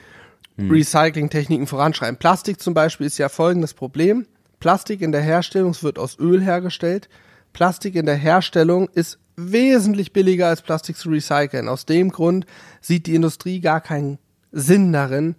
[0.59, 2.17] Recycling-Techniken voranschreiben.
[2.19, 4.27] Plastik zum Beispiel ist ja folgendes Problem.
[4.61, 7.09] Plastik in der Herstellung wird aus Öl hergestellt.
[7.53, 11.69] Plastik in der Herstellung ist wesentlich billiger als Plastik zu recyceln.
[11.69, 12.47] Aus dem Grund
[12.81, 14.19] sieht die Industrie gar keinen
[14.53, 15.35] Sinn darin,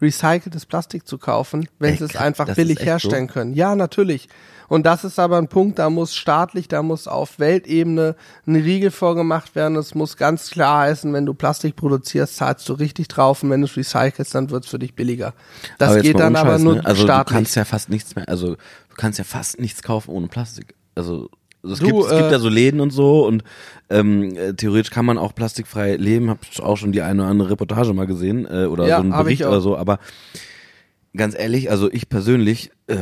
[0.00, 3.54] recyceltes Plastik zu kaufen, wenn Ey, sie es einfach billig herstellen können.
[3.54, 4.28] Ja, natürlich.
[4.68, 8.14] Und das ist aber ein Punkt, da muss staatlich, da muss auf Weltebene
[8.46, 9.76] ein Riegel vorgemacht werden.
[9.76, 13.62] Es muss ganz klar heißen, wenn du Plastik produzierst, zahlst du richtig drauf und wenn
[13.62, 15.32] du es recycelst, dann wird es für dich billiger.
[15.78, 16.84] Das geht dann aber nur ne?
[16.84, 17.28] Also staatlich.
[17.28, 20.74] du kannst ja fast nichts mehr, also du kannst ja fast nichts kaufen ohne Plastik.
[20.94, 21.30] Also
[21.74, 23.44] es, Du, gibt, es gibt äh, ja so Läden und so und
[23.90, 26.30] ähm, äh, theoretisch kann man auch plastikfrei leben.
[26.30, 29.10] Hab auch schon die eine oder andere Reportage mal gesehen äh, oder Ja, so einen
[29.12, 29.76] Bericht oder so.
[29.76, 29.98] Aber
[31.16, 32.96] ganz ehrlich, also ich persönlich, äh,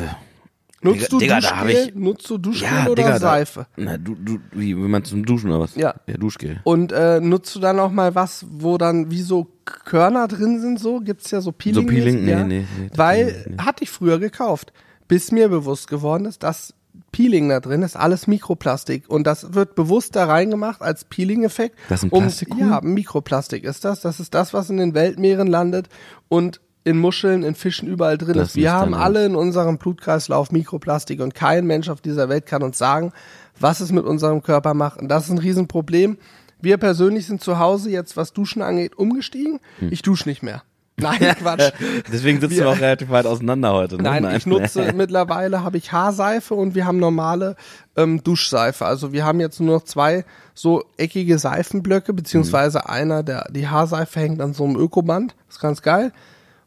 [0.82, 1.88] Nutzt du Digga, da Duschgel?
[1.88, 3.66] ich- Nutzt du Duschgel ja, oder Digga, da- Seife?
[3.76, 5.74] Na, du, du, wie, wenn man zum Duschen oder was?
[5.74, 5.94] Ja.
[6.06, 6.60] Ja, Duschgel.
[6.64, 10.78] Und äh, nutzt du dann auch mal was, wo dann wie so Körner drin sind,
[10.78, 11.00] so?
[11.00, 11.82] Gibt's ja so Peeling?
[11.82, 12.24] So Peeling?
[12.24, 12.44] Nee, ja?
[12.44, 14.72] nee, nee, Weil, tatsächlich hatte ich früher gekauft,
[15.08, 16.74] bis mir bewusst geworden ist, dass
[17.16, 21.74] Peeling da drin ist alles Mikroplastik und das wird bewusst da reingemacht als Peeling-Effekt.
[21.88, 22.58] Das ist ein um, Plastikhuhn?
[22.58, 24.02] Ja, Mikroplastik ist das.
[24.02, 25.88] Das ist das, was in den Weltmeeren landet
[26.28, 28.56] und in Muscheln, in Fischen überall drin Das ist.
[28.56, 32.76] Wir haben alle in unserem Blutkreislauf Mikroplastik und kein Mensch auf dieser Welt kann uns
[32.76, 33.14] sagen,
[33.58, 35.00] was es mit unserem Körper macht.
[35.00, 36.18] Und das ist ein Riesenproblem.
[36.60, 39.58] Wir persönlich sind zu Hause jetzt, was Duschen angeht, umgestiegen.
[39.78, 39.90] Hm.
[39.90, 40.64] Ich dusche nicht mehr.
[41.00, 41.72] Nein, Quatsch.
[42.10, 43.96] Deswegen sitzen wir auch relativ weit auseinander heute.
[43.96, 44.04] Ne?
[44.04, 47.56] Nein, ich nutze mittlerweile habe ich Haarseife und wir haben normale
[47.96, 48.86] ähm, Duschseife.
[48.86, 54.18] Also wir haben jetzt nur noch zwei so eckige Seifenblöcke, beziehungsweise einer, der die Haarseife
[54.18, 55.34] hängt an so einem Ökoband.
[55.50, 56.12] ist ganz geil.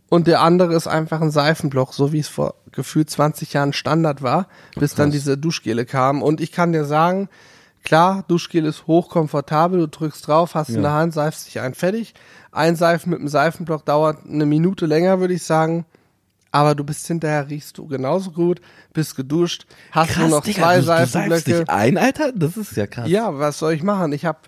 [0.09, 4.21] Und der andere ist einfach ein Seifenblock, so wie es vor gefühlt 20 Jahren Standard
[4.21, 6.21] war, bis dann diese Duschgele kamen.
[6.21, 7.29] Und ich kann dir sagen,
[7.83, 12.13] klar, Duschgel ist hochkomfortabel, du drückst drauf, hast in der Hand, seifst dich ein, fertig.
[12.51, 15.85] Ein Seifen mit einem Seifenblock dauert eine Minute länger, würde ich sagen.
[16.51, 18.59] Aber du bist hinterher, riechst du genauso gut,
[18.91, 21.43] bist geduscht, hast nur noch zwei du, du Seifenblöcke.
[21.43, 22.31] dich ein, Alter?
[22.33, 23.07] Das ist ja krass.
[23.07, 24.13] Ja, was soll ich machen?
[24.13, 24.39] Ich habe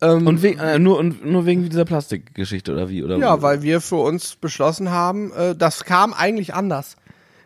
[0.00, 3.02] ähm, Und wegen, äh, nur, und nur wegen dieser Plastikgeschichte oder wie?
[3.02, 6.96] Oder Ja, weil wir für uns beschlossen haben, äh, das kam eigentlich anders.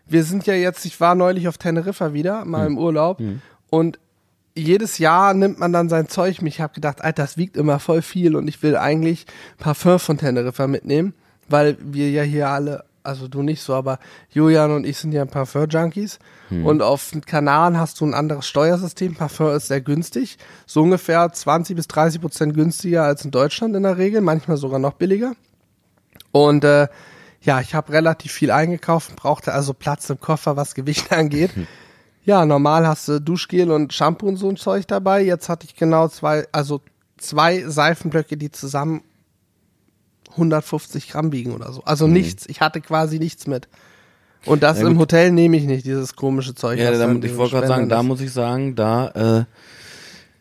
[0.07, 3.23] Wir sind ja jetzt, ich war neulich auf Teneriffa wieder, mal im Urlaub
[3.71, 3.99] und
[4.57, 6.53] jedes Jahr nimmt man dann sein Zeug mit.
[6.53, 9.27] Ich habe gedacht, Alter, das wiegt immer voll viel und ich will eigentlich
[9.59, 11.15] Parfum von Teneriffa mitnehmen,
[11.49, 13.99] weil wir ja hier alle, also du nicht so, aber
[14.31, 16.19] Julian und ich sind ja Parfum-Junkies
[16.63, 19.17] und auf den Kanaren hast du ein anderes Steuersystem.
[19.17, 23.83] Parfum ist sehr günstig, so ungefähr 20 bis 30 Prozent günstiger als in Deutschland in
[23.83, 25.33] der Regel, manchmal sogar noch billiger.
[26.31, 26.87] Und äh,
[27.41, 31.51] ja, ich habe relativ viel eingekauft, brauchte also Platz im Koffer, was Gewicht angeht.
[32.25, 35.23] Ja, normal hast du Duschgel und Shampoo und so ein Zeug dabei.
[35.23, 36.81] Jetzt hatte ich genau zwei, also
[37.19, 39.03] zwei Seifenblöcke, die zusammen
[40.31, 41.83] 150 Gramm wiegen oder so.
[41.85, 42.15] Also Mhm.
[42.15, 42.47] nichts.
[42.49, 43.69] Ich hatte quasi nichts mit.
[44.47, 44.99] Und das Ja, im.
[44.99, 46.79] Hotel nehme ich nicht, dieses komische Zeug.
[46.79, 49.09] Ja, da, ich wollte gerade sagen, da muss ich sagen, da
[49.41, 49.45] äh,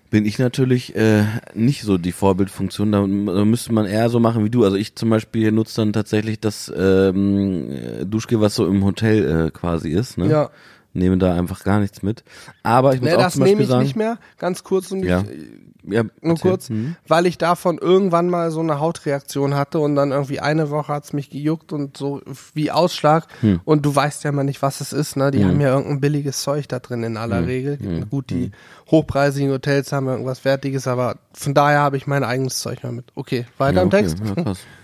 [0.09, 2.91] bin ich natürlich äh, nicht so die Vorbildfunktion.
[2.91, 4.63] Da, da müsste man eher so machen wie du.
[4.65, 9.47] Also ich zum Beispiel nutze dann tatsächlich das ähm, äh, Duschgel, was so im Hotel
[9.47, 10.17] äh, quasi ist.
[10.17, 10.29] Ne?
[10.29, 10.49] Ja.
[10.93, 12.23] Nehme da einfach gar nichts mit.
[12.61, 14.17] Aber ich muss Nee, auch das zum Beispiel nehme ich sagen, nicht mehr.
[14.37, 15.21] Ganz kurz und Ja.
[15.23, 16.95] ich, ja, nur kurz, Mhm.
[17.07, 21.11] weil ich davon irgendwann mal so eine Hautreaktion hatte und dann irgendwie eine Woche hat's
[21.11, 22.21] mich gejuckt und so
[22.53, 23.27] wie Ausschlag.
[23.41, 23.59] Hm.
[23.65, 25.17] Und du weißt ja mal nicht, was es ist.
[25.17, 25.31] Ne?
[25.31, 27.45] Die haben ja irgendein billiges Zeug da drin in aller Hm.
[27.45, 28.05] Regel.
[28.09, 28.51] Gut, die
[28.91, 33.05] hochpreisigen Hotels haben irgendwas Fertiges, aber von daher habe ich mein eigenes Zeug mal mit.
[33.15, 34.17] Okay, weiter Ja, im okay, Text.
[34.37, 34.53] Ja.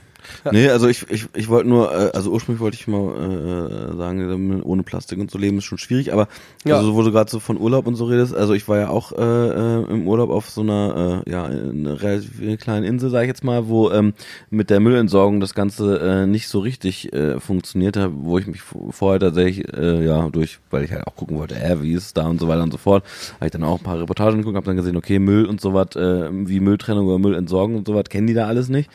[0.51, 4.61] Nee, also ich, ich, ich wollte nur, äh, also ursprünglich wollte ich mal äh, sagen,
[4.63, 6.27] ohne Plastik und so leben ist schon schwierig, aber
[6.65, 6.77] Ja.
[6.77, 9.11] also wo du gerade so von Urlaub und so redest, also ich war ja auch
[9.11, 13.27] äh, äh, im Urlaub auf so einer, äh, ja, einer relativ kleinen Insel, sag ich
[13.27, 14.13] jetzt mal, wo ähm,
[14.49, 18.61] mit der Müllentsorgung das Ganze äh, nicht so richtig äh, funktioniert hat, wo ich mich
[18.61, 22.13] vorher tatsächlich, äh, ja, durch, weil ich halt auch gucken wollte, äh, wie ist es
[22.13, 23.03] da und so weiter und so fort,
[23.35, 25.73] habe ich dann auch ein paar Reportagen geguckt, habe dann gesehen, okay, Müll und so
[25.73, 28.89] was, äh, wie Mülltrennung oder Müllentsorgung und so was, kennen die da alles nicht.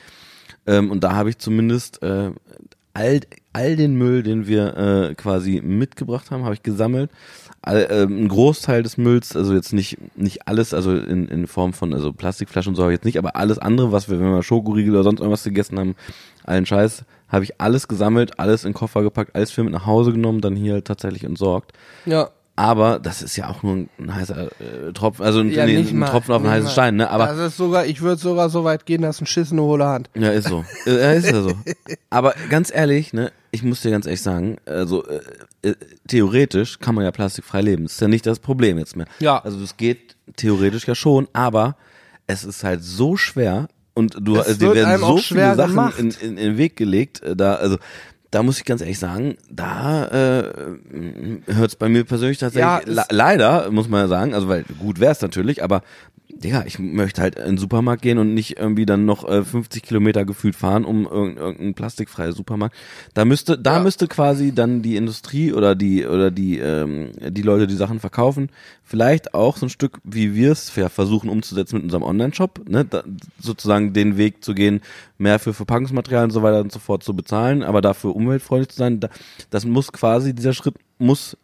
[0.67, 2.31] Ähm, und da habe ich zumindest äh,
[2.95, 3.21] all,
[3.53, 7.11] all den Müll, den wir äh, quasi mitgebracht haben, habe ich gesammelt.
[7.61, 11.73] All, ähm, ein Großteil des Mülls, also jetzt nicht nicht alles, also in, in Form
[11.73, 14.93] von also Plastikflaschen und so jetzt nicht, aber alles andere, was wir, wenn wir Schokoriegel
[14.93, 15.97] oder sonst irgendwas gegessen haben,
[16.45, 20.13] allen Scheiß, habe ich alles gesammelt, alles in Koffer gepackt, alles für mit nach Hause
[20.13, 21.73] genommen, dann hier tatsächlich entsorgt.
[22.07, 22.31] Ja.
[22.57, 25.99] Aber das ist ja auch nur ein, heißer äh, Tropfen, also ein, Ja, nee, ein
[25.99, 26.71] mal, Tropfen auf einen heißen mal.
[26.71, 27.11] Stein, ne?
[27.11, 29.87] Aber das ist sogar, ich würde sogar so weit gehen, dass ein Schiss eine hohle
[29.87, 30.09] Hand.
[30.15, 30.65] ja, ist so.
[30.87, 31.53] Ja, ist ja so.
[32.11, 35.21] Aber ganz ehrlich, ne, ich muss dir ganz ehrlich sagen, also äh,
[35.63, 35.75] äh,
[36.07, 37.85] theoretisch kann man ja plastikfrei leben.
[37.85, 39.07] Das ist ja nicht das Problem jetzt mehr.
[39.19, 39.39] Ja.
[39.43, 41.77] Also das geht theoretisch ja schon, aber
[42.29, 46.11] es ist halt so schwer und du Es also, dir werden so viele Sachen in,
[46.11, 47.79] in, in den Weg gelegt, äh, da also
[48.35, 50.43] da muss ich ganz ehrlich sagen, da äh,
[51.47, 54.65] hört es bei mir persönlich tatsächlich Ja, le leider, muss man ja sagen, also weil
[54.81, 55.83] gut wäre es natürlich, aber
[56.45, 59.83] Digga, ich möchte halt in den Supermarkt gehen und nicht irgendwie dann noch äh, 50
[59.83, 62.77] Kilometer gefühlt fahren, um irgendeinen irgendein plastikfreier Supermarkt.
[63.15, 63.83] Da müsste, da Ja.
[63.83, 68.51] müsste quasi dann die Industrie oder die oder die ähm, die Leute, die Sachen verkaufen,
[68.83, 73.03] vielleicht auch so ein Stück, wie wir es versuchen umzusetzen mit unserem Online-Shop, ne, da,
[73.39, 74.83] sozusagen den Weg zu gehen,
[75.17, 78.77] mehr für Verpackungsmaterial und so weiter und so fort zu bezahlen, aber dafür umweltfreundlich zu
[78.77, 79.01] sein.
[79.01, 79.09] Da,
[79.51, 81.37] das muss quasi dieser Schritt muss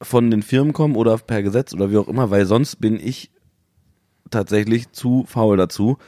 [0.00, 3.30] von den Firmen kommen oder per Gesetz oder wie auch immer, weil sonst bin ich
[4.30, 5.98] tatsächlich zu faul dazu,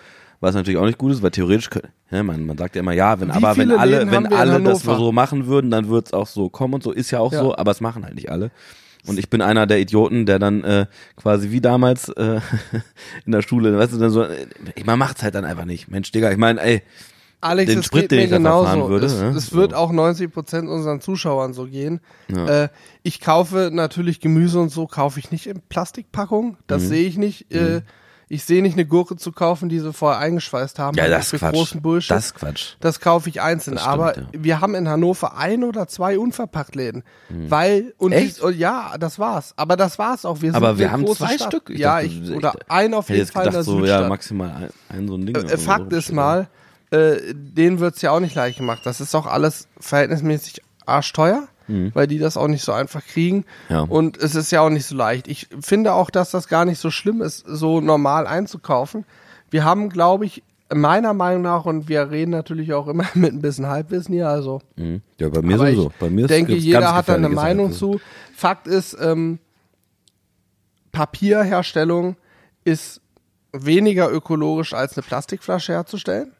[0.40, 1.68] was natürlich auch nicht gut ist, weil theoretisch
[2.10, 4.62] ja, man, man sagt ja immer, ja, wenn Wie aber wenn alle, Läden wenn alle
[4.62, 7.40] das so machen würden, dann wird's auch so kommen und so, ist ja auch Ja.
[7.40, 8.50] so, aber es machen halt nicht alle.
[9.06, 12.40] Und ich bin einer der Idioten, der dann äh, quasi wie damals äh,
[13.26, 14.46] in der Schule, weißt du, dann so, äh,
[14.84, 15.88] man macht's halt dann einfach nicht.
[15.88, 16.82] Mensch, Digga, ich meine, ey,
[17.40, 18.64] Alex, Den es Sprit, den ich genauso.
[18.66, 19.28] verfahren würde, es, ne?
[19.36, 19.76] es wird So.
[19.76, 22.00] auch 90 Prozent unseren Zuschauern so gehen.
[22.34, 22.64] Ja.
[22.64, 22.68] Äh,
[23.04, 26.56] ich kaufe natürlich Gemüse und so kaufe ich nicht in Plastikpackung.
[26.66, 26.86] Das Mhm.
[26.88, 27.52] sehe ich nicht.
[27.54, 27.82] Äh,
[28.30, 30.96] ich sehe nicht eine Gurke zu kaufen, die sie vorher eingeschweißt haben.
[30.96, 31.54] ja, das ist Quatsch.
[31.54, 32.10] großen Bullshit.
[32.10, 32.74] Das ist Quatsch.
[32.80, 33.78] Das kaufe ich einzeln.
[33.78, 34.26] Stimmt, aber ja.
[34.32, 37.04] wir haben in Hannover ein oder zwei Unverpacktläden.
[37.28, 38.18] Weil, und Hm.
[38.18, 38.40] Echt?
[38.40, 39.54] Und ja, das war's.
[39.56, 40.42] Aber das war's auch.
[40.42, 41.48] Wir sind Aber wir haben zwei Stadt.
[41.48, 41.70] Stück.
[41.70, 44.02] Ich ja, dachte, ich, ich- oder ein auf jeden Fall in der gedacht, so, Südstadt.
[44.02, 45.34] ja, maximal ein, ein so ein Ding.
[45.36, 46.48] Äh, so Fakt ist mal,
[46.90, 48.80] äh, denen wird's ja auch nicht leicht gemacht.
[48.84, 53.44] Das ist auch alles verhältnismäßig arschteuer, weil die das auch nicht so einfach kriegen.
[53.68, 53.80] Ja.
[53.80, 55.28] Und es ist ja auch nicht so leicht.
[55.28, 59.04] Ich finde auch, dass das gar nicht so schlimm ist, so normal einzukaufen.
[59.50, 60.42] Wir haben, glaube ich,
[60.74, 64.60] meiner Meinung nach, und wir reden natürlich auch immer mit ein bisschen Halbwissen hier, also
[64.76, 65.02] Mhm.
[65.18, 65.88] Ja, bei mir sowieso.
[65.90, 67.92] ich Bei mir ist denke, jeder hat da eine Meinung Halbwissen.
[67.94, 68.00] zu.
[68.36, 69.38] Fakt ist, ähm,
[70.92, 72.16] Papierherstellung
[72.64, 73.00] ist
[73.52, 76.32] weniger ökologisch als eine Plastikflasche herzustellen,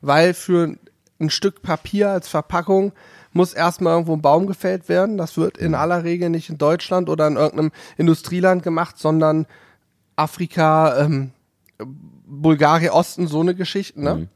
[0.00, 0.76] weil für
[1.20, 2.92] ein Stück Papier als Verpackung
[3.36, 5.18] muss erstmal irgendwo ein Baum gefällt werden.
[5.18, 9.46] Das wird in aller Regel nicht in Deutschland oder in irgendeinem Industrieland gemacht, sondern
[10.16, 11.30] Afrika, ähm,
[12.26, 14.02] Bulgarien, Osten, so eine Geschichte.
[14.02, 14.28] Ne?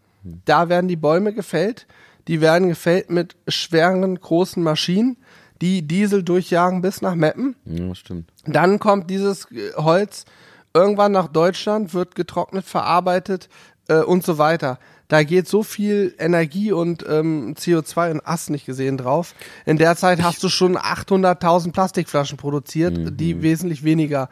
[0.44, 1.86] Da werden die Bäume gefällt.
[2.28, 5.16] Die werden gefällt mit schweren, großen Maschinen,
[5.60, 7.56] die Diesel durchjagen bis nach Meppen.
[7.64, 8.30] Ja, stimmt.
[8.46, 10.24] Dann kommt dieses äh, Holz
[10.74, 13.48] irgendwann nach Deutschland, wird getrocknet, verarbeitet
[13.88, 14.78] äh, und so weiter.
[15.10, 19.34] Da geht so viel Energie und ähm, CO2 und Ast nicht gesehen drauf.
[19.66, 23.16] In der Zeit hast du schon 800.000 Plastikflaschen produziert, Mhm.
[23.16, 24.28] die wesentlich weniger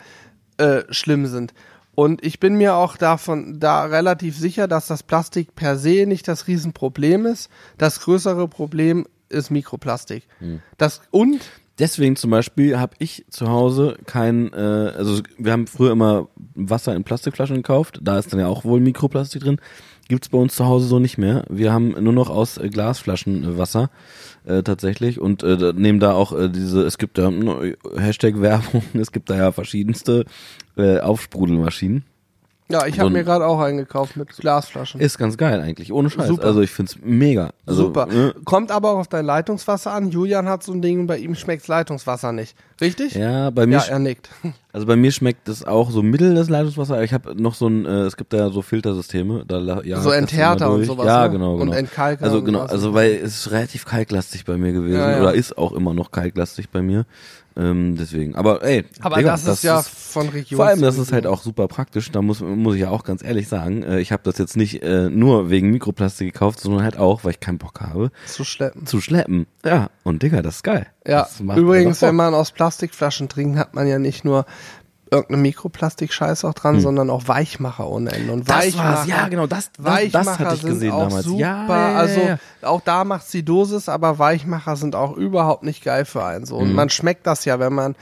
[0.57, 1.53] äh, schlimm sind.
[1.97, 6.29] Und ich bin mir auch davon da relativ sicher, dass das Plastik per se nicht
[6.29, 7.51] das Riesenproblem ist.
[7.77, 10.23] Das größere Problem ist Mikroplastik.
[10.38, 10.62] Mhm.
[10.77, 11.41] Das und
[11.79, 16.95] Deswegen zum Beispiel habe ich zu Hause kein, äh, also wir haben früher immer Wasser
[16.95, 19.61] in Plastikflaschen gekauft, da ist dann ja auch wohl Mikroplastik drin.
[20.09, 21.45] Gibt's bei uns zu Hause so nicht mehr.
[21.51, 23.91] Wir haben nur noch aus äh, Glasflaschen äh, Wasser
[24.45, 28.83] äh, tatsächlich und äh, nehmen da auch äh, diese, es gibt da äh, Hashtag Werbung,
[28.95, 30.25] es gibt da ja verschiedenste
[30.77, 32.05] äh, Aufsprudelmaschinen.
[32.71, 35.01] Ja, ich So habe ein- mir gerade auch eingekauft mit Glasflaschen.
[35.01, 36.27] Ist ganz geil eigentlich, ohne Scheiß.
[36.29, 36.45] Super.
[36.47, 37.51] Also ich find's mega.
[37.65, 38.07] Also, Super.
[38.07, 38.35] Ne?
[38.45, 40.11] Kommt aber auch auf dein Leitungswasser an.
[40.11, 42.55] Julian hat so ein Ding, bei ihm schmeckt Leitungswasser nicht.
[42.81, 43.14] Richtig?
[43.14, 44.31] Ja, bei mir, Ja, er nickt.
[44.73, 47.03] also bei mir schmeckt es auch so mittel das Leitungswasser.
[47.03, 50.11] Ich habe noch so ein, äh, es gibt da ja so Filtersysteme, da ja, So
[50.11, 51.31] das Enthärter und sowas, Ja, ne?
[51.33, 51.73] genau, Und genau.
[51.73, 55.21] Entkalker Also genau, also weil es ist relativ kalklastig bei mir gewesen Ja, ja.
[55.21, 57.05] oder ist auch immer noch kalklastig bei mir.
[57.57, 61.11] Ähm, deswegen, aber ey, Aber Digga, das, ist ja von Region vor allem, das ist
[61.11, 62.12] halt auch super praktisch.
[62.12, 64.81] Da muss, muss ich ja auch ganz ehrlich sagen, äh, ich habe das jetzt nicht
[64.85, 68.87] äh, nur wegen Mikroplastik gekauft, sondern halt auch, weil ich keinen Bock habe, zu schleppen.
[68.87, 69.49] zu schleppen.
[69.64, 70.87] Ja, und Digga, das ist geil.
[71.09, 74.44] Ja, übrigens, wenn man aus Plastikflaschen trinkt, hat man ja nicht nur
[75.11, 78.31] irgendeine Mikroplastik-Scheiß auch dran, sondern auch Weichmacher ohne Ende.
[78.31, 78.44] Und Hm.
[78.44, 81.25] Das Weichmacher, war's, ja, genau, das- das- Weichmacher das hatte ich sind gesehen auch damals.
[81.25, 81.38] super.
[81.40, 82.21] Ja, ja, ja, also
[82.61, 86.44] auch da macht's die Dosis, aber Weichmacher sind auch überhaupt nicht geil für einen.
[86.44, 86.57] So.
[86.61, 86.68] Hm.
[86.68, 87.97] Und man schmeckt das ja, wenn man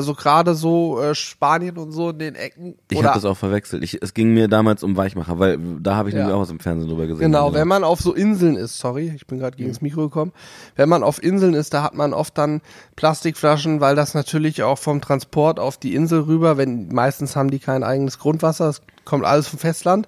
[0.00, 3.82] so gerade so äh, Spanien und so in den Ecken Ich habe das auch verwechselt.
[3.82, 6.20] Ich, es ging mir damals um Weichmacher, weil da habe ich Ja.
[6.20, 7.20] nämlich auch was im Fernsehen drüber gesehen.
[7.22, 10.02] Genau, Also, wenn man auf so Inseln ist, sorry, ich bin gerade gegen das Mikro
[10.02, 10.32] gekommen.
[10.76, 12.60] Wenn man auf Inseln ist, da hat man oft dann
[12.94, 17.58] Plastikflaschen, weil das natürlich auch vom Transport auf die Insel rüber, wenn meistens haben die
[17.58, 20.06] kein eigenes Grundwasser, es kommt alles vom Festland.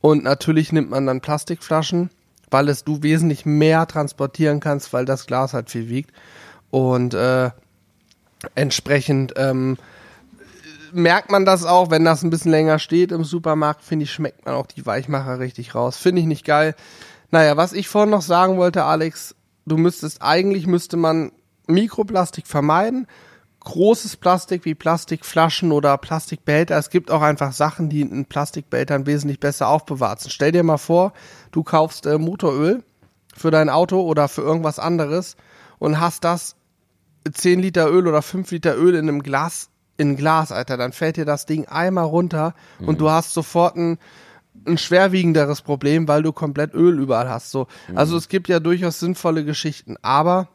[0.00, 2.10] Und natürlich nimmt man dann Plastikflaschen,
[2.50, 6.10] weil es du wesentlich mehr transportieren kannst, weil das Glas halt viel wiegt.
[6.70, 7.50] Und äh,
[8.54, 9.76] entsprechend ähm,
[10.94, 14.46] merkt man das auch, wenn das ein bisschen länger steht im Supermarkt, finde ich, schmeckt
[14.46, 15.96] man auch die Weichmacher richtig raus.
[15.96, 16.74] Finde ich nicht geil.
[17.30, 19.34] Naja, was ich vorhin noch sagen wollte, Alex,
[19.66, 21.32] du müsstest, eigentlich müsste man
[21.66, 23.06] Mikroplastik vermeiden.
[23.60, 26.76] Großes Plastik wie Plastikflaschen oder Plastikbehälter.
[26.76, 30.32] Es gibt auch einfach Sachen, die in Plastikbehältern wesentlich besser aufbewahrt sind.
[30.32, 31.12] Stell dir mal vor,
[31.50, 32.84] du kaufst äh, Motoröl
[33.34, 35.36] für dein Auto oder für irgendwas anderes
[35.78, 36.56] und hast das
[37.30, 41.16] 10 Liter Öl oder 5 Liter Öl in einem Glas, in Glas, Alter, dann fällt
[41.16, 43.98] dir das Ding einmal runter und du hast sofort ein,
[44.66, 47.50] ein schwerwiegenderes Problem, weil du komplett Öl überall hast.
[47.50, 47.68] So.
[47.94, 50.48] Also es gibt ja durchaus sinnvolle Geschichten, aber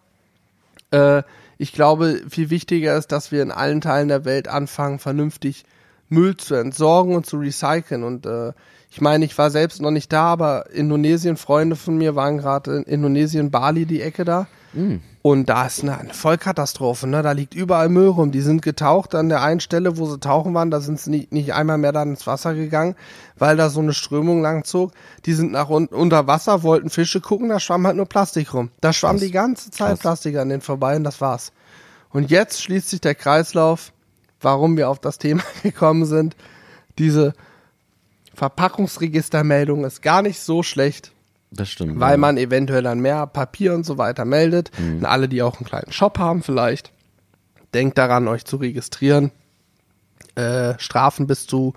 [0.92, 1.24] äh,
[1.58, 5.66] ich glaube, viel wichtiger ist, dass wir in allen Teilen der Welt anfangen, vernünftig
[6.08, 8.04] Müll zu entsorgen und zu recyceln.
[8.04, 8.54] Und äh,
[8.90, 12.78] ich meine, ich war selbst noch nicht da, aber Indonesien, Freunde von mir waren gerade
[12.78, 14.48] in Indonesien, Bali, die Ecke da.
[15.22, 17.24] Und da ist eine, Vollkatastrophe, ne?
[17.24, 18.32] Da liegt überall Müll rum.
[18.32, 21.32] Die sind getaucht an der einen Stelle, wo sie tauchen waren, da sind sie nicht,
[21.32, 22.96] nicht einmal mehr dann ins Wasser gegangen,
[23.38, 24.92] weil da so eine Strömung lang zog.
[25.26, 28.70] Die sind nach un unter Wasser, wollten Fische gucken, da schwamm halt nur Plastik rum.
[28.80, 29.26] Da schwamm Krass.
[29.26, 30.00] die ganze Zeit Krass.
[30.00, 31.52] Plastik an denen vorbei und das war's.
[32.12, 33.92] Und jetzt schließt sich der Kreislauf,
[34.40, 36.36] warum wir auf das Thema gekommen sind.
[36.98, 37.34] Diese
[38.36, 41.12] Verpackungsregistermeldung ist gar nicht so schlecht,
[41.52, 42.00] Das stimmt.
[42.00, 42.18] weil ja.
[42.18, 44.72] man eventuell dann mehr Papier und so weiter meldet.
[44.78, 46.92] Und alle, die auch einen kleinen Shop haben vielleicht,
[47.74, 49.32] denkt daran, euch zu registrieren.
[50.36, 51.74] Äh, Strafen bis zu,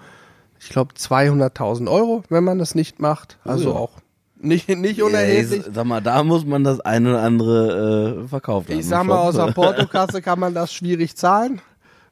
[0.60, 3.38] ich glaube, 200.000 Euro, wenn man das nicht macht.
[3.44, 3.76] Also ja.
[3.76, 4.02] auch
[4.42, 5.66] nicht, nicht unerheblich.
[5.66, 8.78] ich sag mal, da muss man das eine oder andere äh, verkaufen.
[8.78, 11.60] Ich sag mal, aus der Portokasse kann man das schwierig zahlen.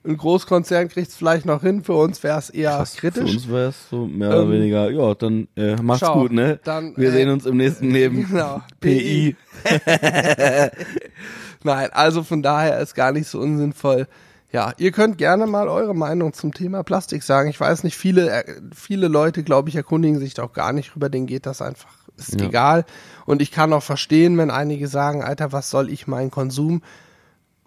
[0.02, 1.84] Ein Großkonzern kriegt es vielleicht noch hin.
[1.84, 3.34] Für uns wäre es eher Für kritisch.
[3.34, 6.58] uns wäre es so mehr oder Ähm, weniger, ja, dann äh, mach's schau, gut, ne?
[6.64, 8.26] dann, Wir äh, sehen uns im nächsten Leben.
[8.30, 8.62] Genau.
[8.80, 9.36] PI.
[11.62, 14.06] Nein, also von daher ist gar nicht so unsinnvoll.
[14.52, 17.50] Ja, ihr könnt gerne mal eure Meinung zum Thema Plastik sagen.
[17.50, 20.94] Ich weiß nicht, viele, äh, viele Leute, glaube ich, erkundigen sich da auch gar nicht
[20.94, 21.08] drüber.
[21.08, 22.46] Denen geht das einfach, ist Ja.
[22.48, 22.84] egal.
[23.26, 26.30] Und ich kann auch verstehen, wenn einige sagen, Alter, was soll ich mein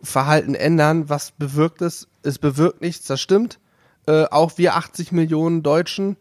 [0.03, 1.09] Konsumverhalten ändern?
[1.09, 2.07] Was bewirkt es?
[2.23, 3.59] Es bewirkt nichts, das stimmt.
[4.05, 6.17] Äh, auch wir 80 Millionen Deutschen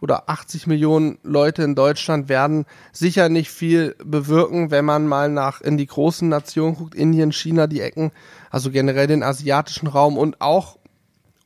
[0.00, 5.60] oder 80 Millionen Leute in Deutschland werden sicher nicht viel bewirken, wenn man mal nach
[5.60, 8.12] in die großen Nationen guckt, Indien, China, die Ecken,
[8.50, 10.78] also generell den asiatischen Raum und auch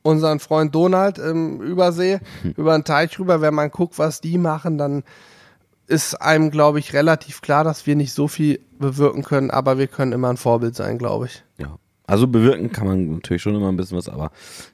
[0.03, 2.19] unseren Freund Donald im Übersee,
[2.55, 5.03] über den Teich rüber, wenn man guckt, was die machen, dann
[5.89, 9.87] ist einem, glaube ich, relativ klar, dass wir nicht so viel bewirken können, aber wir
[9.87, 11.43] können immer ein Vorbild sein, glaube ich.
[11.57, 11.77] Ja.
[12.05, 14.31] Also bewirken kann man natürlich schon immer ein bisschen was, aber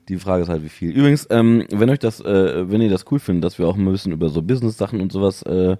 [0.07, 0.91] die Frage ist halt, wie viel.
[0.91, 3.91] Übrigens, ähm, wenn euch das, äh, wenn ihr das cool findet, dass wir auch ein
[3.91, 5.75] bisschen über so Business-Sachen und sowas äh,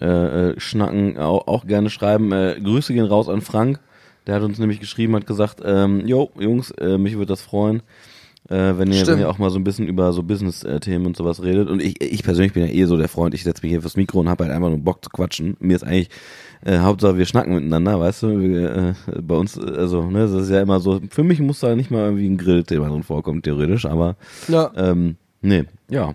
[0.00, 0.06] äh,
[0.50, 2.32] äh, schnacken, auch, auch gerne schreiben.
[2.32, 3.80] Äh, Grüße gehen raus an Frank.
[4.26, 7.82] Der hat uns nämlich geschrieben, hat gesagt, ähm, jo, Jungs, äh, mich würde das freuen,
[8.48, 11.42] äh, wenn ihr, wenn ihr auch mal so ein bisschen über so Business-Themen und sowas
[11.42, 11.68] redet.
[11.68, 13.96] Und ich, ich persönlich bin ja eh so der Freund, ich setze mich hier fürs
[13.96, 15.56] Mikro und habe halt einfach nur Bock zu quatschen.
[15.60, 16.10] Mir ist eigentlich
[16.64, 18.40] äh, Hauptsache wir schnacken miteinander, weißt du?
[18.40, 21.74] Wir, äh, bei uns, also, ne, das ist ja immer so, für mich muss da
[21.76, 24.16] nicht mal irgendwie ein Grillthema drin vorkommen, theoretisch, aber
[24.48, 24.70] Ja.
[24.76, 26.14] ähm, nee, ja.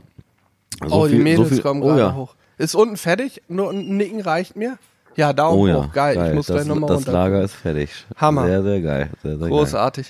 [0.88, 2.16] So oh, die viel- Mädels so viel- kommen oh gerade ja.
[2.16, 2.36] hoch.
[2.58, 4.78] Ist unten fertig, nur ein Nicken reicht mir.
[5.16, 6.28] Ja, Daumen Oh ja, hoch, geil.
[6.30, 7.12] Ich muss das, gleich nochmal das runter.
[7.12, 7.90] Lager ist fertig.
[8.16, 8.46] Hammer.
[8.48, 9.10] Sehr, sehr geil.
[9.22, 10.06] Sehr, sehr geil.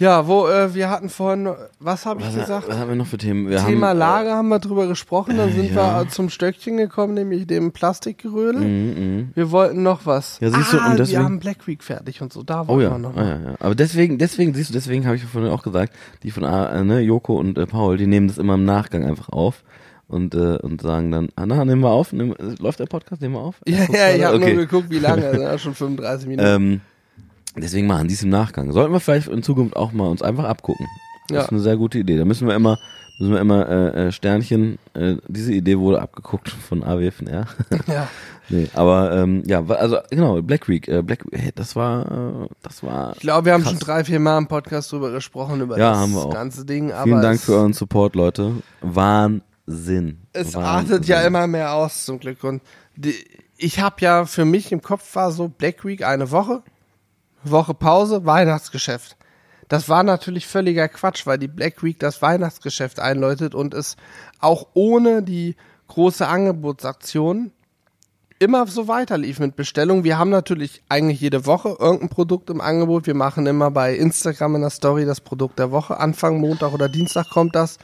[0.00, 2.66] Ja, wo, äh, wir hatten vorhin, was habe ich gesagt?
[2.66, 3.50] was haben wir noch für Themen?
[3.50, 6.00] Wir Thema haben, äh, Lager haben wir drüber gesprochen, dann sind ja.
[6.00, 8.62] wir zum Stöckchen gekommen, nämlich dem Plastikgerödel.
[8.62, 10.40] Mhm, Wir wollten noch was.
[10.40, 12.68] Ja, siehst du, ah, und wir deswegen- haben Black Week fertig und so, da Oh
[12.68, 13.14] wollen ja, wir noch.
[13.14, 13.54] ah, ja, ja.
[13.60, 15.92] Aber deswegen, deswegen, siehst du, deswegen habe ich vorhin auch gesagt,
[16.22, 19.28] die von äh, ne, Joko und äh, Paul, die nehmen das immer im Nachgang einfach
[19.28, 19.62] auf
[20.08, 23.20] und, äh, und sagen dann, ah, na, nehmen wir auf, nehmen, äh, läuft der Podcast,
[23.20, 23.56] nehmen wir auf?
[23.66, 24.54] Ja, ja, du ich habe okay.
[24.54, 26.48] nur geguckt, wie lange, ja schon 35 Minuten.
[26.48, 26.80] ähm,
[27.60, 28.72] deswegen machen die es im Nachgang.
[28.72, 30.86] Sollten wir vielleicht in Zukunft auch mal uns einfach abgucken.
[31.28, 31.42] Das Ja.
[31.44, 32.16] ist eine sehr gute Idee.
[32.16, 32.78] Da müssen wir immer,
[33.18, 37.46] müssen wir immer äh, äh, Sternchen, äh, diese Idee wurde abgeguckt von AWFNR.
[37.86, 38.08] ja.
[38.48, 42.82] nee, aber ähm, ja, also genau, Black Week, äh, Black hey, das war, äh, das
[42.82, 43.72] war Ich glaube, wir haben Krass.
[43.72, 46.32] schon drei, vier Mal im Podcast drüber gesprochen, über Ja, das haben wir auch.
[46.34, 46.90] ganze Ding.
[46.92, 48.54] Aber Vielen Dank für euren Support, Leute.
[48.80, 50.18] Wahnsinn.
[50.32, 50.62] Es Wahnsinn.
[50.64, 52.42] artet ja immer mehr aus, zum Glück.
[52.44, 52.62] Und
[52.96, 53.14] die,
[53.56, 56.62] ich habe ja für mich im Kopf war so Black Week eine Woche,
[57.42, 59.16] Woche Pause, Weihnachtsgeschäft.
[59.68, 63.96] Das war natürlich völliger Quatsch, weil die Black Week das Weihnachtsgeschäft einläutet und es
[64.40, 67.52] auch ohne die große Angebotsaktion
[68.40, 70.02] immer so weiterlief mit Bestellungen.
[70.02, 73.06] Wir haben natürlich eigentlich jede Woche irgendein Produkt im Angebot.
[73.06, 76.00] Wir machen immer bei Instagram in der Story das Produkt der Woche.
[76.00, 77.76] Anfang Montag oder Dienstag kommt das.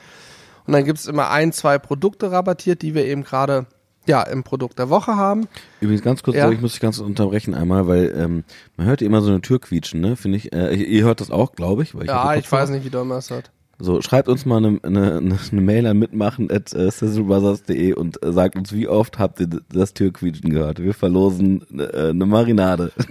[0.66, 3.66] Und dann gibt's immer ein, zwei Produkte rabattiert, die wir eben gerade
[4.06, 5.48] ja, im Produkt der Woche haben.
[5.80, 6.50] Übrigens ganz kurz, Ja.
[6.50, 8.44] ich muss dich ganz unterbrechen einmal, weil ähm,
[8.76, 10.16] man hört immer so eine Tür quietschen, ne?
[10.16, 10.52] Finde ich.
[10.52, 11.94] Äh, ihr hört das auch, glaube ich.
[11.94, 13.50] Ich Ja, ich weiß nicht, wie man es hat.
[13.78, 18.32] So, schreibt uns mal eine, eine, eine, Mail an mitmachen at äh, sizzlebrothers.de und äh,
[18.32, 20.78] sagt uns, wie oft habt ihr das Türquietschen gehört?
[20.82, 22.92] Wir verlosen äh, eine Marinade.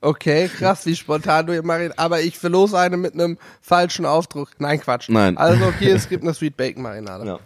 [0.00, 1.92] Okay, krass, wie spontan du hier Marin.
[1.96, 4.50] Aber ich verlose eine mit einem falschen Aufdruck.
[4.58, 5.08] Nein, Quatsch.
[5.08, 5.36] Nein.
[5.36, 7.24] Also okay, es gibt eine Sweet Bacon Marinade.
[7.24, 7.38] Ja.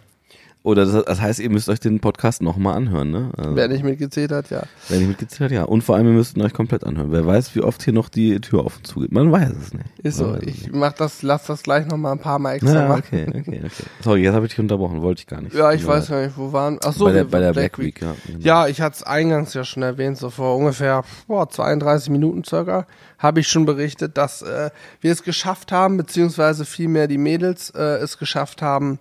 [0.61, 3.31] Oder das, das heißt, ihr müsst euch den Podcast nochmal anhören, ne?
[3.37, 4.63] Also, Wer nicht mitgezählt hat, ja.
[4.89, 5.63] Wer nicht mitgezählt hat, ja.
[5.63, 7.13] Und vor allem, ihr müsst ihn euch komplett anhören.
[7.13, 9.13] Wer weiß, wie oft hier noch die Tür auf und zu geht.
[9.13, 9.85] Man weiß es nicht.
[10.03, 10.35] Ist so.
[10.41, 13.03] Ich mach das, lass das gleich noch mal ein paar Mal extra Ja, machen.
[13.07, 13.69] okay, okay, okay.
[14.03, 15.55] Sorry, jetzt habe ich dich unterbrochen, wollte ich gar nicht.
[15.55, 16.77] Ja, ich weiß gar nicht, wo waren.
[16.83, 18.13] Ach so, bei der, bei der Black, Week, ja.
[18.27, 18.39] genau.
[18.39, 22.85] Ja, ich hatte es eingangs ja schon erwähnt, so vor ungefähr boah, 32 Minuten circa
[23.17, 27.81] habe ich schon berichtet, dass äh, wir es geschafft haben, beziehungsweise vielmehr die Mädels äh,
[27.97, 28.99] es geschafft haben,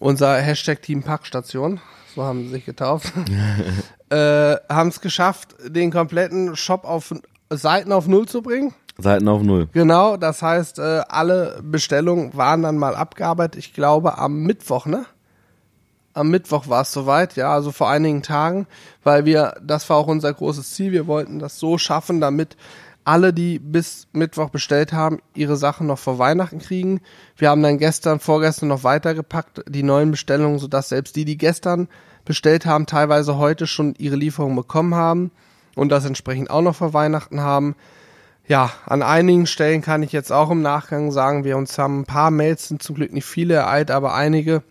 [0.00, 1.80] unser Hashtag Team Packstation,
[2.14, 3.12] so haben sie sich getauft,
[4.10, 7.14] äh, haben es geschafft, den kompletten Shop auf
[7.50, 8.74] Seiten auf Null zu bringen.
[8.98, 9.68] Seiten auf Null.
[9.72, 13.58] Genau, das heißt, äh, alle Bestellungen waren dann mal abgearbeitet.
[13.58, 15.06] Ich glaube am Mittwoch, ne?
[16.12, 18.66] Am Mittwoch war es soweit, ja, also vor einigen Tagen,
[19.04, 22.56] weil wir, das war auch unser großes Ziel, wir wollten das so schaffen, damit
[23.10, 27.00] alle, die bis Mittwoch bestellt haben, ihre Sachen noch vor Weihnachten kriegen.
[27.36, 31.88] Wir haben dann gestern, vorgestern noch weitergepackt, die neuen Bestellungen, sodass selbst die, die gestern
[32.24, 35.32] bestellt haben, teilweise heute schon ihre Lieferung bekommen haben
[35.74, 37.74] und das entsprechend auch noch vor Weihnachten haben.
[38.46, 42.06] Ja, an einigen Stellen kann ich jetzt auch im Nachgang sagen, wir uns haben ein
[42.06, 44.62] paar Mails, sind zum Glück nicht viele ereilt, aber einige,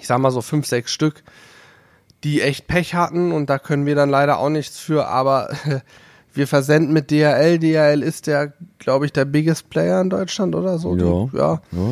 [0.00, 1.22] ich sag mal so fünf, sechs Stück,
[2.24, 5.50] die echt Pech hatten und da können wir dann leider auch nichts für, aber
[6.36, 7.58] wir versenden mit DHL.
[7.58, 10.94] DHL ist der, glaube ich, der biggest Player in Deutschland oder so.
[10.96, 11.28] Ja.
[11.32, 11.52] Die, ja.
[11.72, 11.88] Ja,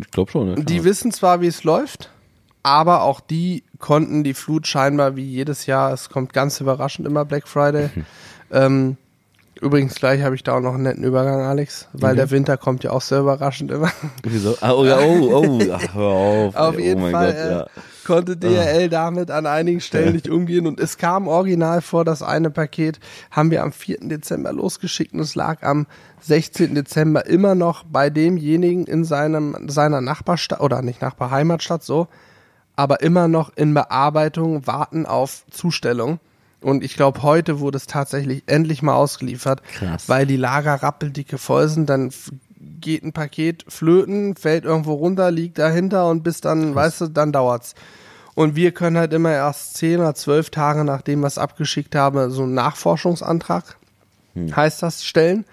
[0.00, 0.48] ich glaube schon.
[0.48, 2.10] Ja, Die wissen zwar, wie es läuft,
[2.62, 7.24] aber auch die konnten die Flut scheinbar wie jedes Jahr, es kommt ganz überraschend immer
[7.24, 7.90] Black Friday.
[8.50, 8.96] ähm,
[9.60, 12.16] übrigens gleich habe ich da auch noch einen netten Übergang, Alex, weil Mhm.
[12.18, 13.90] der Winter kommt ja auch sehr überraschend immer.
[14.22, 14.56] Wieso?
[14.60, 16.56] Ah, oh, ja, oh, oh, ach, hör auf.
[16.56, 17.82] Auf ey, jeden oh mein Fall Gott, ja.
[18.06, 18.14] Ah.
[18.14, 22.50] konnte DHL damit an einigen Stellen nicht umgehen und es kam original vor, das eine
[22.50, 23.00] Paket
[23.30, 23.98] haben wir am 4.
[24.02, 25.86] Dezember losgeschickt und es lag am
[26.20, 26.74] 16.
[26.74, 32.08] Dezember immer noch bei demjenigen in seinem, seiner Nachbarstadt, oder nicht Nachbar, Heimatstadt so,
[32.76, 36.20] aber immer noch in Bearbeitung, warten auf Zustellung.
[36.60, 40.08] Und ich glaube, heute wurde es tatsächlich endlich mal ausgeliefert, Krass.
[40.08, 41.88] weil die Lager rappeldicke voll sind.
[41.88, 42.10] Dann
[42.80, 47.32] geht ein Paket flöten, fällt irgendwo runter, liegt dahinter und bis dann, weißt du, dann
[47.32, 47.74] dauert's.
[48.34, 52.30] Und wir können halt immer erst zehn oder zwölf Tage, nachdem wir es abgeschickt haben,
[52.30, 53.76] so einen Nachforschungsantrag,
[54.54, 55.46] heißt das, stellen.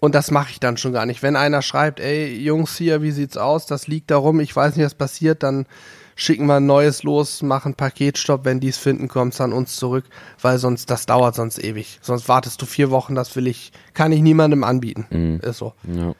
[0.00, 1.22] Und das mache ich dann schon gar nicht.
[1.22, 3.66] Wenn einer schreibt, ey, Jungs hier, wie sieht's aus?
[3.66, 5.66] Das liegt darum, ich weiß nicht, was passiert, dann
[6.14, 10.04] schicken wir ein neues los, machen Paketstopp, wenn die es finden, kommt's an uns zurück,
[10.42, 12.00] weil sonst, das dauert sonst ewig.
[12.02, 15.38] Sonst wartest du vier Wochen, das will ich, kann ich niemandem anbieten.
[15.42, 15.74] Ist so.
[15.84, 16.14] Ja.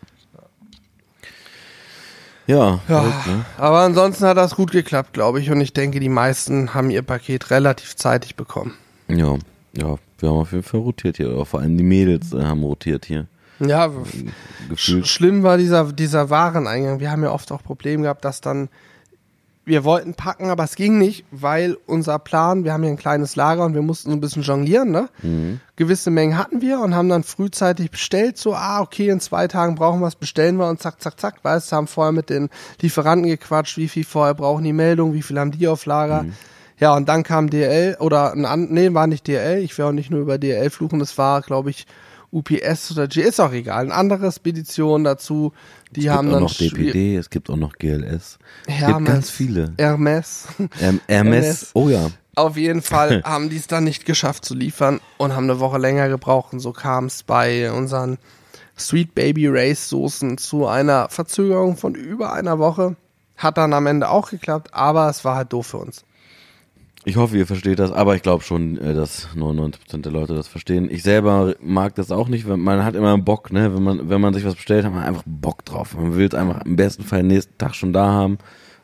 [2.49, 3.45] Ja, Ja, verrückt, ne?
[3.59, 5.51] aber ansonsten hat das gut geklappt, glaube ich.
[5.51, 8.75] Und ich denke, die meisten haben ihr Paket relativ zeitig bekommen.
[9.09, 9.37] ja,
[9.77, 11.31] ja, wir haben auf jeden Fall rotiert hier.
[11.33, 13.27] Oder vor allem die Mädels äh, haben rotiert hier.
[13.61, 14.25] Ja, sch
[14.71, 15.07] Gefühlt.
[15.07, 17.01] schlimm war dieser, dieser Wareneingang.
[17.01, 18.69] Wir haben ja oft auch Probleme gehabt, dass dann
[19.69, 23.37] wir wollten packen, aber es ging nicht, weil unser Plan, wir haben hier ein kleines
[23.37, 25.09] Lager und wir mussten so ein bisschen jonglieren, ne?
[25.23, 25.61] Mhm.
[25.77, 29.77] Gewisse Mengen hatten wir und haben dann frühzeitig bestellt, so, ah, okay, in zwei Tagen
[29.77, 32.49] brauchen wir es, bestellen wir und zack, zack, zack, weißt, haben vorher mit den
[32.81, 36.25] Lieferanten gequatscht, wie viel vorher brauchen die Meldung, wie viel haben die auf Lager.
[36.25, 36.33] Mhm.
[36.81, 40.11] Ja, und dann kam DL oder ein nee, war nicht DL, ich will auch nicht
[40.11, 41.87] nur über DL fluchen, das war, glaube ich,
[42.31, 45.53] UPS oder G, ist auch egal, eine andere Spedition dazu,
[45.93, 48.39] die Es haben gibt auch noch DPD, es gibt auch noch GLS.
[48.67, 49.73] Es Hermes, gibt ganz viele.
[49.79, 50.47] Hermes.
[50.59, 51.71] Ähm, Hermes, Hermes.
[51.75, 52.11] oh ja.
[52.35, 55.79] Auf jeden Fall haben die es dann nicht geschafft zu liefern und haben eine Woche
[55.79, 56.53] länger gebraucht.
[56.53, 58.19] Und so kam es bei unseren
[58.79, 62.97] Sweet Baby Race Soßen zu einer Verzögerung von über einer Woche.
[63.37, 66.05] Hat dann am Ende auch geklappt, aber es war halt doof für uns.
[67.09, 70.47] Ich hoffe, ihr versteht das, aber ich glaube schon, äh, dass 99% der Leute das
[70.47, 70.91] verstehen.
[70.91, 73.75] Ich selber mag das auch nicht, weil man hat immer Bock, ne?
[73.75, 75.97] Wenn man, wenn man sich was bestellt, hat man einfach Bock drauf.
[75.97, 78.37] Man will es einfach im besten Fall nächsten Tag schon da haben.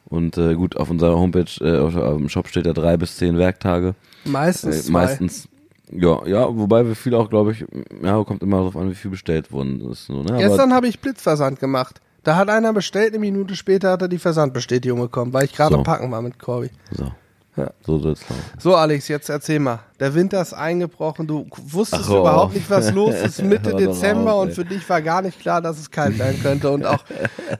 [0.06, 3.18] Und äh, gut, auf unserer Homepage, äh, auf, auf dem Shop steht ja drei bis
[3.18, 3.94] zehn Werktage.
[4.24, 5.46] Meistens Äh, meistens.
[5.92, 7.66] Ja, ja, wobei wir viel auch, glaube ich,
[8.02, 10.06] ja, kommt immer darauf an, wie viel bestellt worden ist.
[10.06, 10.38] So, ne?
[10.38, 12.00] Gestern habe ich Blitzversand gemacht.
[12.22, 15.74] Da hat einer bestellt, eine Minute später hat er die Versandbestätigung bekommen, weil ich gerade
[15.74, 15.82] So.
[15.82, 16.70] Packen war mit Corby.
[16.90, 17.12] so.
[17.56, 17.70] Ja.
[17.86, 18.42] So soll es laufen.
[18.58, 19.78] So, Alex, jetzt erzähl mal.
[20.00, 21.28] Der Winter ist eingebrochen.
[21.28, 23.42] Du wusstest hör überhaupt nicht, was los ist.
[23.44, 26.70] Mitte Dezember und für dich war gar nicht klar, dass es kalt werden könnte.
[26.70, 27.04] Und auch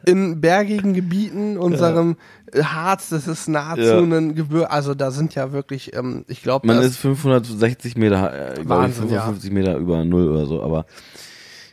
[0.05, 2.17] in bergigen Gebieten, unserem
[2.61, 3.99] Harz, das ist nahezu Ja.
[4.01, 4.69] ein Gebirge.
[4.69, 8.69] Also da sind ja wirklich, ähm, ich glaube, Man ist 560 Meter, äh, glaub ich,
[8.69, 9.21] Wahnsinn, ja.
[9.23, 10.87] 55 Meter über Null oder so, aber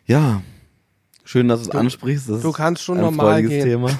[0.06, 0.42] ja,
[1.24, 2.30] schön, dass du es ansprichst.
[2.30, 3.64] Das du kannst schon normal gehen.
[3.64, 3.90] Thema.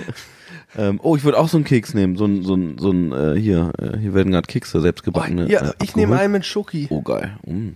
[0.76, 3.12] ähm, oh, ich würde auch so einen Keks nehmen, so ein, so ein, so ein
[3.12, 5.46] äh, hier, äh, hier werden gerade Kekse, Oh, selbstgebackene.
[5.46, 6.86] hier, äh, ich nehme einen mit Schoki.
[6.90, 7.36] Oh, geil.
[7.46, 7.68] Mm.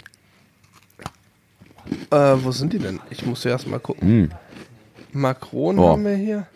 [2.11, 3.01] Äh, wo sind die denn?
[3.11, 4.23] Ich muss erst mal gucken.
[4.25, 4.31] Mm.
[5.13, 5.91] Makronen Oh.
[5.91, 6.47] haben wir hier.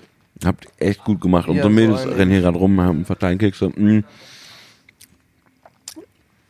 [0.44, 1.44] Habt ihr echt gut gemacht.
[1.46, 2.16] Ja, Unsere so Mädels eine.
[2.16, 3.68] rennen hier gerade rum, haben verteilen Kekse.
[3.68, 4.04] Mm.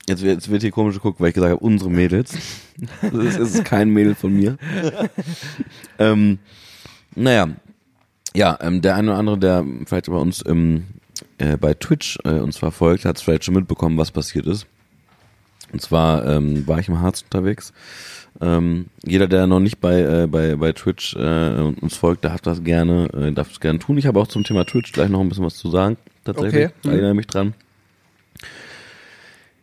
[0.09, 2.35] Jetzt, wird- jetzt wird hier komisch geguckt, weil ich gesagt habe, unsere Mädels.
[3.03, 4.57] Das ist, es ist kein Mädel von mir.
[5.99, 6.39] ähm,
[7.15, 7.49] naja,
[8.35, 10.85] ja, ähm, der eine oder andere, der vielleicht bei uns ähm,
[11.39, 14.67] äh, bei Twitch äh, uns verfolgt, hat es vielleicht schon mitbekommen, was passiert ist.
[15.73, 17.73] Und zwar ähm, war ich im Harz unterwegs.
[18.41, 22.47] Ähm, jeder, der noch nicht bei, äh, bei, bei Twitch äh, uns folgt, der hat
[22.47, 23.99] das gerne, äh, darf es gerne tun.
[23.99, 25.97] Ich habe auch zum Thema Twitch gleich noch ein bisschen was zu sagen.
[26.25, 26.67] Tatsächlich.
[26.67, 26.75] Okay.
[26.83, 27.55] Ich erinnere mich dran.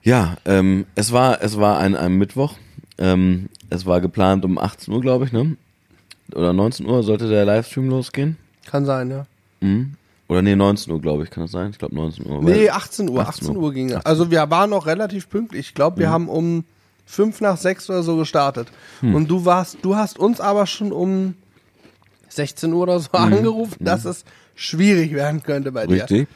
[0.03, 2.55] Ja, ähm, es war, es war ein, ein Mittwoch.
[2.97, 5.57] Ähm, es war geplant um 18 Uhr, glaube ich, ne?
[6.34, 8.38] Oder 19 Uhr sollte der Livestream losgehen.
[8.70, 9.26] Kann sein, ja.
[9.61, 9.93] Mhm.
[10.30, 11.72] Oder nee, 19 Uhr, glaube ich, kann das sein?
[11.72, 12.43] Ich glaube 19 Uhr.
[12.43, 13.22] Nee, weil- 18 Uhr.
[13.22, 14.05] 18 18 Uhr ging das.
[14.05, 15.68] Also wir waren noch relativ pünktlich.
[15.68, 16.65] Ich glaube, wir haben um
[17.05, 18.68] fünf nach sechs oder so gestartet.
[19.01, 21.36] Und du warst, du hast uns aber schon um
[22.30, 26.01] 16 Uhr oder so angerufen, dass es schwierig werden könnte bei dir.
[26.03, 26.28] Richtig.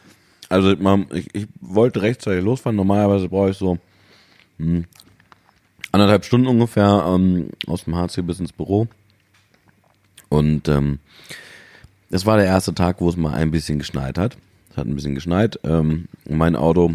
[0.48, 2.76] Also man, ich, ich wollte rechtzeitig losfahren.
[2.78, 3.78] Normalerweise brauche ich so
[4.58, 4.86] hm,
[5.92, 8.88] anderthalb Stunden ungefähr ähm, aus dem hier bis ins Büro.
[10.30, 11.00] Und ähm,
[12.12, 14.38] es war der erste Tag, wo es mal ein bisschen geschneit hat.
[14.70, 15.60] Es hat ein bisschen geschneit.
[15.64, 16.94] Ähm, mein Auto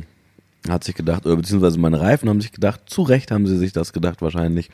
[0.68, 3.72] hat sich gedacht, oder beziehungsweise meine Reifen haben sich gedacht, zu Recht haben sie sich
[3.72, 4.70] das gedacht wahrscheinlich.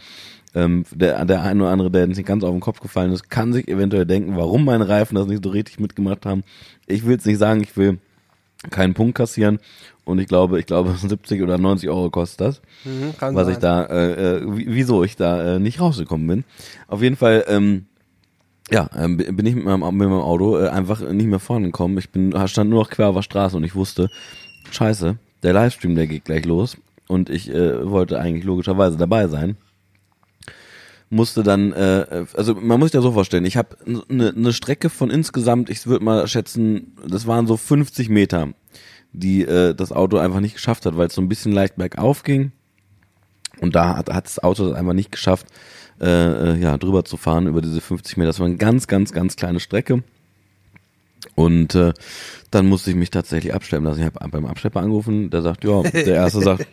[0.55, 3.53] Ähm, der, der ein oder andere, der nicht ganz auf den Kopf gefallen ist, kann
[3.53, 6.43] sich eventuell denken, warum meine Reifen das nicht so richtig mitgemacht haben.
[6.87, 7.99] Ich will es nicht sagen, ich will
[8.71, 9.59] keinen Punkt kassieren
[10.05, 13.55] und ich glaube, ich glaube 70 oder 90 Euro kostet das, Mhm, kann was sein.
[13.55, 16.45] ich da, äh, äh, wie- wieso ich da äh, nicht rausgekommen bin.
[16.87, 17.87] Auf jeden Fall, ähm,
[18.73, 21.99] ja, ähm, bin ich mit meinem, mit meinem Auto äh, einfach nicht mehr vorne gekommen.
[21.99, 24.11] Ich bin, stand nur noch quer auf der Straße und ich wusste,
[24.71, 26.77] scheiße, der Livestream, der geht gleich los
[27.09, 29.57] und ich äh, wollte eigentlich logischerweise dabei sein
[31.13, 33.77] musste dann, äh, also man muss sich ja so vorstellen, ich habe
[34.09, 38.49] eine ne Strecke von insgesamt, ich würde mal schätzen, das waren so 50 Meter,
[39.13, 42.23] die äh, das Auto einfach nicht geschafft hat, weil es so ein bisschen leicht bergauf
[42.23, 42.53] ging.
[43.61, 45.47] Und da hat, hat das Auto das einfach nicht geschafft,
[46.03, 48.29] äh, äh, ja, drüber zu fahren über diese 50 Meter.
[48.29, 50.03] Das war eine ganz, ganz, ganz kleine Strecke.
[51.35, 51.93] Und äh,
[52.51, 54.01] dann musste ich mich tatsächlich abstellen lassen.
[54.01, 56.67] Ich habe beim Abschlepper angerufen, der sagt, ja, der erste sagt,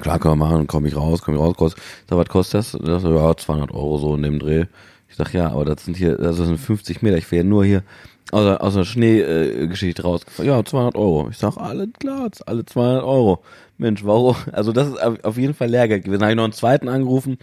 [0.00, 1.76] Klar, kann man machen, komme ich raus, komme ich raus, kost,
[2.10, 2.72] sag, was kostet das?
[2.72, 4.64] Das so, ja, 200 Euro so in dem Dreh.
[5.08, 7.84] Ich sag, ja, aber das sind hier, das sind 50 Meter, ich wäre nur hier
[8.32, 10.48] aus der, aus der Schneegeschichte äh, rausgefahren.
[10.48, 11.28] Ja, 200 Euro.
[11.30, 13.42] Ich sag, alle klar, alle 200 Euro.
[13.78, 14.36] Mensch, warum?
[14.52, 16.20] Also das ist auf jeden Fall Lehrgeld gewesen.
[16.20, 17.38] Dann habe ich noch einen zweiten angerufen,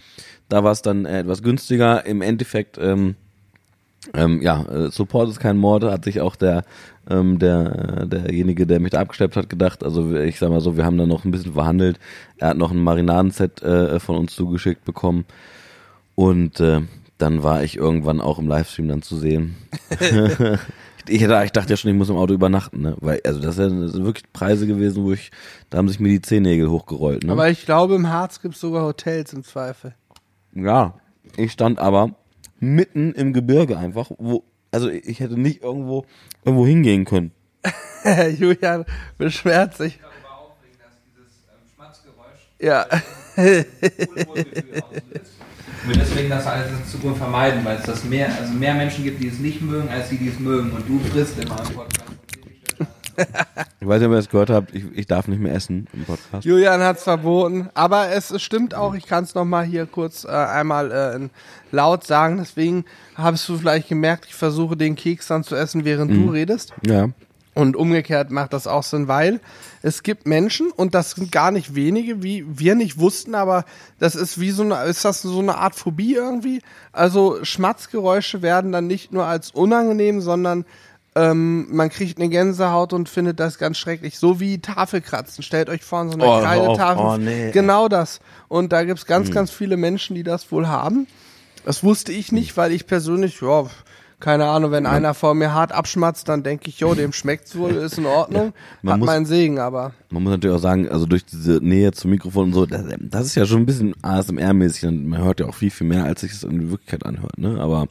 [0.48, 2.04] da war es dann äh, etwas günstiger.
[2.06, 3.14] Im Endeffekt, ähm,
[4.12, 6.64] ähm, ja, äh, Support ist kein Mord, hat sich auch der,
[7.08, 9.84] ähm, der, äh, derjenige, der mich da abgeschleppt hat, gedacht.
[9.84, 11.98] Also ich sag mal so, wir haben da noch ein bisschen verhandelt.
[12.38, 15.24] Er hat noch ein Marinadenset äh, von uns zugeschickt bekommen.
[16.16, 16.80] Und äh,
[17.18, 19.56] dann war ich irgendwann auch im Livestream dann zu sehen.
[21.08, 22.96] ich, ich dachte ja schon, ich muss im Auto übernachten, ne?
[23.00, 25.30] Weil, also das sind wirklich Preise gewesen, wo ich,
[25.70, 27.32] da haben sich mir die Zehennägel hochgerollt, ne?
[27.32, 29.94] Aber ich glaube, im Harz gibt es sogar Hotels im Zweifel.
[30.54, 30.94] Ja,
[31.36, 32.14] ich stand aber
[32.60, 36.06] mitten im Gebirge einfach, wo, also ich hätte nicht irgendwo,
[36.44, 37.32] irgendwo hingehen können.
[38.38, 38.84] Julian
[39.18, 39.98] beschwert sich.
[40.00, 42.86] darüber aufregen, dass dieses ähm, Schmatzgeräusch Ja.
[45.86, 49.22] Und deswegen das alles in Zukunft vermeiden, weil es das mehr, also mehr Menschen gibt,
[49.22, 50.70] die es nicht mögen, als die, die es mögen.
[50.70, 52.04] Und du frisst immer im Podcast.
[53.80, 56.04] Ich weiß nicht, ob ihr das gehört habt, ich, ich darf nicht mehr essen im
[56.04, 56.44] Podcast.
[56.44, 57.68] Julian hat es verboten.
[57.74, 61.28] Aber es, stimmt auch, ich kann es nochmal hier kurz äh, einmal äh,
[61.70, 62.38] laut sagen.
[62.38, 66.72] Deswegen hast du vielleicht gemerkt, ich versuche den Keks dann zu essen, während du redest.
[66.84, 67.08] Ja.
[67.54, 69.40] Und umgekehrt macht das auch Sinn, weil
[69.80, 73.64] es gibt Menschen, und das sind gar nicht wenige, wie wir nicht wussten, aber
[74.00, 76.62] das ist wie so eine, ist das so eine Art Phobie irgendwie?
[76.92, 80.64] Also Schmatzgeräusche werden dann nicht nur als unangenehm, sondern
[81.14, 84.18] ähm, man kriegt eine Gänsehaut und findet das ganz schrecklich.
[84.18, 85.44] So wie Tafelkratzen.
[85.44, 86.76] Stellt euch vor, so eine Oh, kleine auf.
[86.76, 87.04] Tafel.
[87.04, 87.52] Oh, nee.
[87.52, 88.18] Genau das.
[88.48, 91.06] Und da gibt's ganz, ganz viele Menschen, die das wohl haben.
[91.64, 93.66] Das wusste ich nicht, weil ich persönlich, ja,
[94.20, 97.70] keine Ahnung, wenn einer vor mir hart abschmatzt, dann denke ich, jo, dem schmeckt's wohl,
[97.76, 98.52] ist in Ordnung,
[98.82, 101.92] man hat muss- meinen Segen, aber Man muss natürlich auch sagen, also durch diese Nähe
[101.92, 105.46] zum Mikrofon und so, das, das ist ja schon ein bisschen ASMR-mäßig man hört ja
[105.46, 107.58] auch viel, viel mehr, als sich das in Wirklichkeit anhört, ne?
[107.60, 107.86] Aber,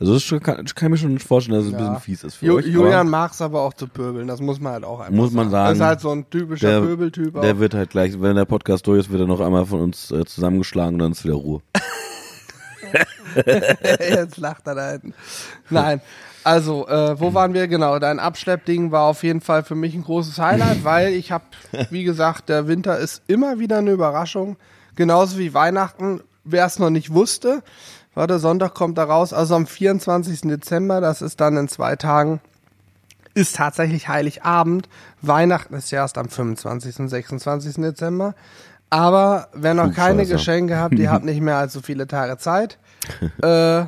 [0.00, 1.90] also das schon, kann, kann ich mir schon vorstellen, dass es ein Ja.
[1.90, 2.66] bisschen fies ist für Ju euch.
[2.66, 5.50] Julian aber mag's aber auch zu pöbeln, das muss man halt auch einfach Muss man
[5.50, 5.68] sagen.
[5.68, 7.42] Das ist halt so ein typischer der, Pöbeltyp auch.
[7.42, 10.10] der wird halt gleich, wenn der Podcast durch ist, wird er noch einmal von uns
[10.10, 11.60] äh, zusammengeschlagen und dann ist wieder Ruhe.
[14.00, 15.14] Jetzt lacht er da hinten.
[15.68, 16.00] Nein.
[16.42, 17.68] Also, äh, wo waren wir?
[17.68, 21.44] Genau, dein Abschleppding war auf jeden Fall für mich ein großes Highlight, weil ich habe,
[21.90, 24.56] wie gesagt, der Winter ist immer wieder eine Überraschung.
[24.96, 27.62] Genauso wie Weihnachten, wer es noch nicht wusste.
[28.14, 29.32] Warte, Sonntag kommt da raus.
[29.32, 30.42] Also am 24.
[30.42, 32.40] Dezember, das ist dann in zwei Tagen,
[33.34, 34.88] ist tatsächlich Heiligabend.
[35.22, 36.98] Weihnachten ist ja erst am 25.
[37.00, 37.76] und 26.
[37.76, 38.34] Dezember.
[38.90, 40.26] Aber wer noch keine.
[40.26, 42.78] Geschenke habt, ihr habt nicht mehr allzu viele Tage Zeit.
[43.42, 43.84] äh,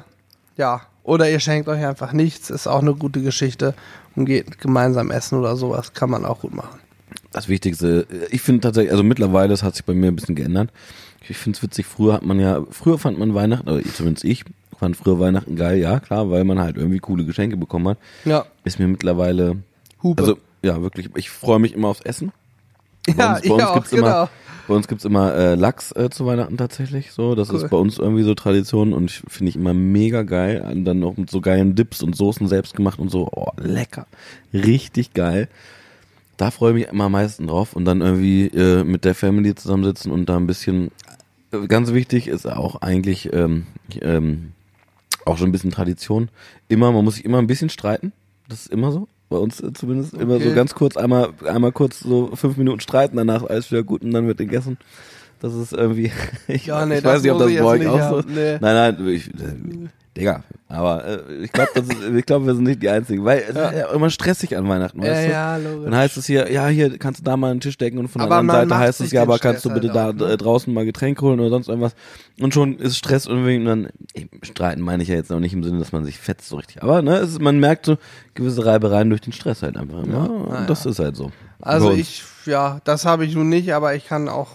[0.56, 3.74] ja, oder ihr schenkt euch einfach nichts, ist auch eine gute Geschichte
[4.14, 6.78] und geht gemeinsam essen oder sowas, kann man auch gut machen.
[7.32, 10.70] Das Wichtigste, ich finde tatsächlich, also mittlerweile, das hat sich bei mir ein bisschen geändert.
[11.28, 14.44] Ich finde es witzig, früher hat man ja, früher fand man Weihnachten, oder zumindest ich,
[14.78, 17.98] fand früher Weihnachten geil, ja, klar, weil man halt irgendwie coole Geschenke bekommen hat.
[18.24, 19.56] Ja, Ist mir mittlerweile,
[20.02, 20.22] Hupe.
[20.22, 22.32] also ja, wirklich, ich freue mich immer aufs Essen.
[23.06, 24.06] ja, ich auch, gibt's genau.
[24.06, 24.30] immer,
[24.72, 27.12] bei uns gibt's immer äh, Lachs äh, zu Weihnachten tatsächlich.
[27.12, 27.56] So, das Cool.
[27.56, 30.66] ist bei uns irgendwie so Tradition und ich- finde ich immer mega geil.
[30.72, 33.28] Und dann auch mit so geilen Dips und Soßen selbst gemacht und so.
[33.32, 34.06] Oh, lecker.
[34.52, 35.48] Richtig geil.
[36.38, 39.54] Da freue ich mich immer am meisten drauf und dann irgendwie äh, mit der Family
[39.54, 40.90] zusammensitzen und da ein bisschen.
[41.52, 43.66] äh, Ganz wichtig ist auch eigentlich ähm,
[44.00, 44.52] ähm,
[45.26, 46.30] auch schon ein bisschen Tradition.
[46.68, 48.12] Immer, man muss sich immer ein bisschen streiten.
[48.48, 49.06] Das ist immer so.
[49.32, 50.54] Bei uns äh, zumindest immer so Okay.
[50.54, 54.26] ganz kurz, einmal, einmal kurz so fünf Minuten streiten, danach alles wieder gut und dann
[54.26, 54.76] wird gegessen.
[55.40, 56.12] Das ist irgendwie.
[56.48, 58.58] Ich, Ja, nee, ich weiß nicht, ob das bei euch auch so nee.
[58.60, 60.44] Nein, nein, ich, äh, Digga.
[60.68, 61.70] Aber äh, ich glaube,
[62.18, 65.02] ich glaube, wir sind nicht die Einzigen, weil es ist ja immer stressig an Weihnachten,
[65.02, 65.30] Ja, weißt du?
[65.30, 65.84] ja, logisch.
[65.84, 68.20] Dann heißt es hier, ja, hier kannst du da mal einen Tisch decken und von
[68.20, 70.28] Aber der anderen Seite heißt es, ja, aber kannst du Stress bitte halt da auch,
[70.28, 70.36] ne?
[70.36, 71.94] draußen mal Getränk holen oder sonst irgendwas.
[72.40, 75.54] Und schon ist Stress irgendwie und dann, ey, streiten meine ich ja jetzt noch nicht
[75.54, 76.82] im Sinne, dass man sich fetzt so richtig.
[76.82, 77.96] Aber ne, es man merkt so
[78.34, 80.14] gewisse Reibereien durch den Stress halt einfach immer.
[80.14, 81.32] Ja, und das ist halt so.
[81.60, 84.50] Also ich, ja, das habe ich nun nicht, aber ich kann auch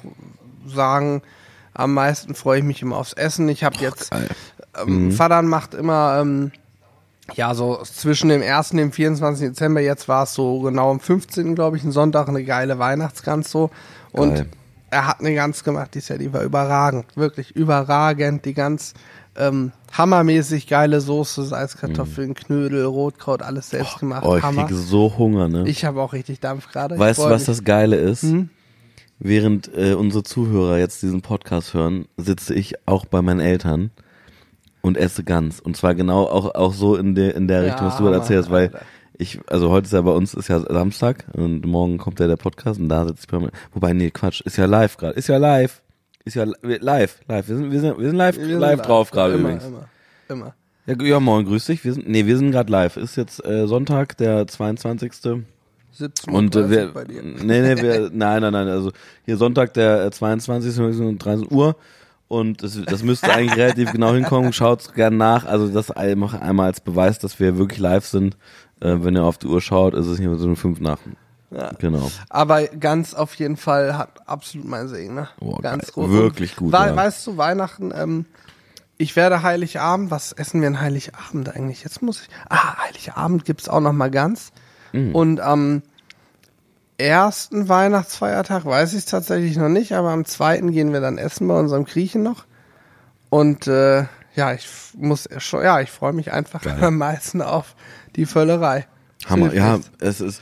[0.68, 1.22] sagen,
[1.74, 3.48] am meisten freue ich mich immer aufs Essen.
[3.50, 4.28] Ich habe jetzt, geil.
[4.86, 6.52] Ähm, Vater macht immer, ähm,
[7.36, 8.72] ja, so zwischen dem 1.
[8.72, 9.50] und dem 24.
[9.50, 11.56] Dezember, jetzt war es so genau am 15.
[11.56, 13.70] glaube ich, ein Sonntag, eine geile Weihnachtsgans so.
[14.12, 14.46] Und Geil.
[14.90, 18.94] er hat eine Gans gemacht, die ist ja, die war überragend, wirklich überragend, die Gans.
[19.40, 24.24] Ähm, hammermäßig geile Soße, Salzkartoffeln, Knödel, Rotkraut, alles selbst gemacht.
[24.26, 24.66] Oh, ich Hammer.
[24.66, 25.68] kriege so Hunger, ne?
[25.68, 26.98] Ich habe auch richtig Dampf gerade.
[26.98, 27.46] Weißt du, was mich.
[27.46, 28.24] das Geile ist?
[28.24, 28.50] Hm?
[29.20, 33.92] Während äh, unsere Zuhörer jetzt diesen Podcast hören, sitze ich auch bei meinen Eltern
[34.82, 35.60] und esse Gans.
[35.60, 38.50] Und zwar genau auch, auch so in der, in der Richtung, was du gerade erzählst,
[38.52, 38.72] weil
[39.18, 42.36] ich, also heute ist ja bei uns, ist ja Samstag und morgen kommt ja der
[42.38, 43.50] Podcast und da sitze ich bei mir.
[43.74, 45.14] Wobei, nee, Quatsch, ist ja live gerade.
[45.16, 45.82] Ist ja live.
[46.24, 47.48] Ist ja li- live, live.
[47.48, 49.66] Wir sind, wir sind, wir sind live, Wir sind live drauf gerade übrigens.
[49.66, 49.88] Immer,
[50.30, 50.54] immer.
[50.86, 51.84] Ja, ja, moin, grüß dich.
[51.84, 52.96] Wir sind, nee, wir sind gerade live.
[52.98, 55.14] Ist jetzt äh, Sonntag, der 22.
[55.94, 57.24] 17 Und äh, wir, bei dir.
[57.24, 58.92] nee, nee, wir, nein, nein, nein, also
[59.26, 60.80] hier Sonntag, der äh, 22.
[61.02, 61.76] um 13 Uhr
[62.28, 66.68] und das, das müsste eigentlich relativ genau hinkommen, schaut's gern nach, also das einfach einmal
[66.68, 68.36] als Beweis, dass wir wirklich live sind,
[68.82, 71.00] äh, wenn ihr auf die Uhr schaut, ist es hier so eine 5 nach.
[71.50, 71.72] Ja.
[71.80, 72.12] Genau.
[72.30, 75.30] Aber ganz auf jeden Fall hat absolut mein Segen, ne?
[75.40, 75.92] Oh, ganz geil.
[75.94, 76.10] groß.
[76.10, 76.96] Wirklich gut, Wei ja.
[76.96, 78.26] Weißt du, Weihnachten, ähm,
[78.98, 81.84] ich werde Heiligabend, was essen wir an Heiligabend eigentlich?
[81.84, 84.52] Jetzt muss ich, ah, Heiligabend gibt's auch noch mal ganz.
[84.92, 85.16] Mhm.
[85.16, 85.84] Und am
[86.98, 91.48] ersten Weihnachtsfeiertag weiß ich es tatsächlich noch nicht, aber am zweiten gehen wir dann essen
[91.48, 92.46] bei unserem Griechen noch.
[93.30, 96.84] Und äh, ja, ich muss schon, ja, ich freue mich einfach Geil.
[96.84, 97.76] am meisten auf
[98.16, 98.88] die Völlerei.
[99.26, 100.42] Hammer, ja, es ist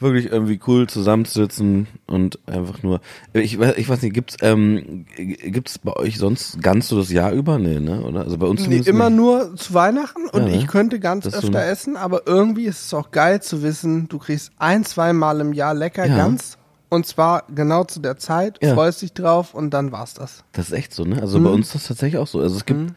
[0.00, 3.00] wirklich irgendwie cool zusammenzusitzen und einfach nur.
[3.32, 7.32] Ich, weiß- ich weiß nicht, gibt's ähm, gibt's bei euch sonst ganz so das Jahr
[7.32, 7.58] über?
[7.58, 8.02] Nee, ne?
[8.02, 8.20] Oder?
[8.20, 9.16] Also bei uns Nee, immer nicht.
[9.18, 10.56] nur zu Weihnachten und Ja, ne?
[10.56, 13.62] ich könnte ganz Das so öfter ein- essen, aber irgendwie ist es auch geil zu
[13.62, 16.16] wissen, du kriegst ein, zwei Mal im Jahr lecker Ja.
[16.16, 16.56] ganz
[16.88, 18.74] und zwar genau zu der Zeit, Ja.
[18.74, 20.44] freust dich drauf und dann war's das.
[20.52, 21.20] Das ist echt so, ne?
[21.20, 21.44] Also Mhm.
[21.44, 22.40] bei uns ist das tatsächlich auch so.
[22.40, 22.92] Also es gibt,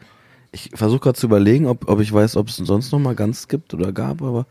[0.52, 3.46] ich versuche gerade zu überlegen, ob, ob ich weiß, ob es sonst noch mal ganz
[3.48, 4.46] gibt oder gab, aber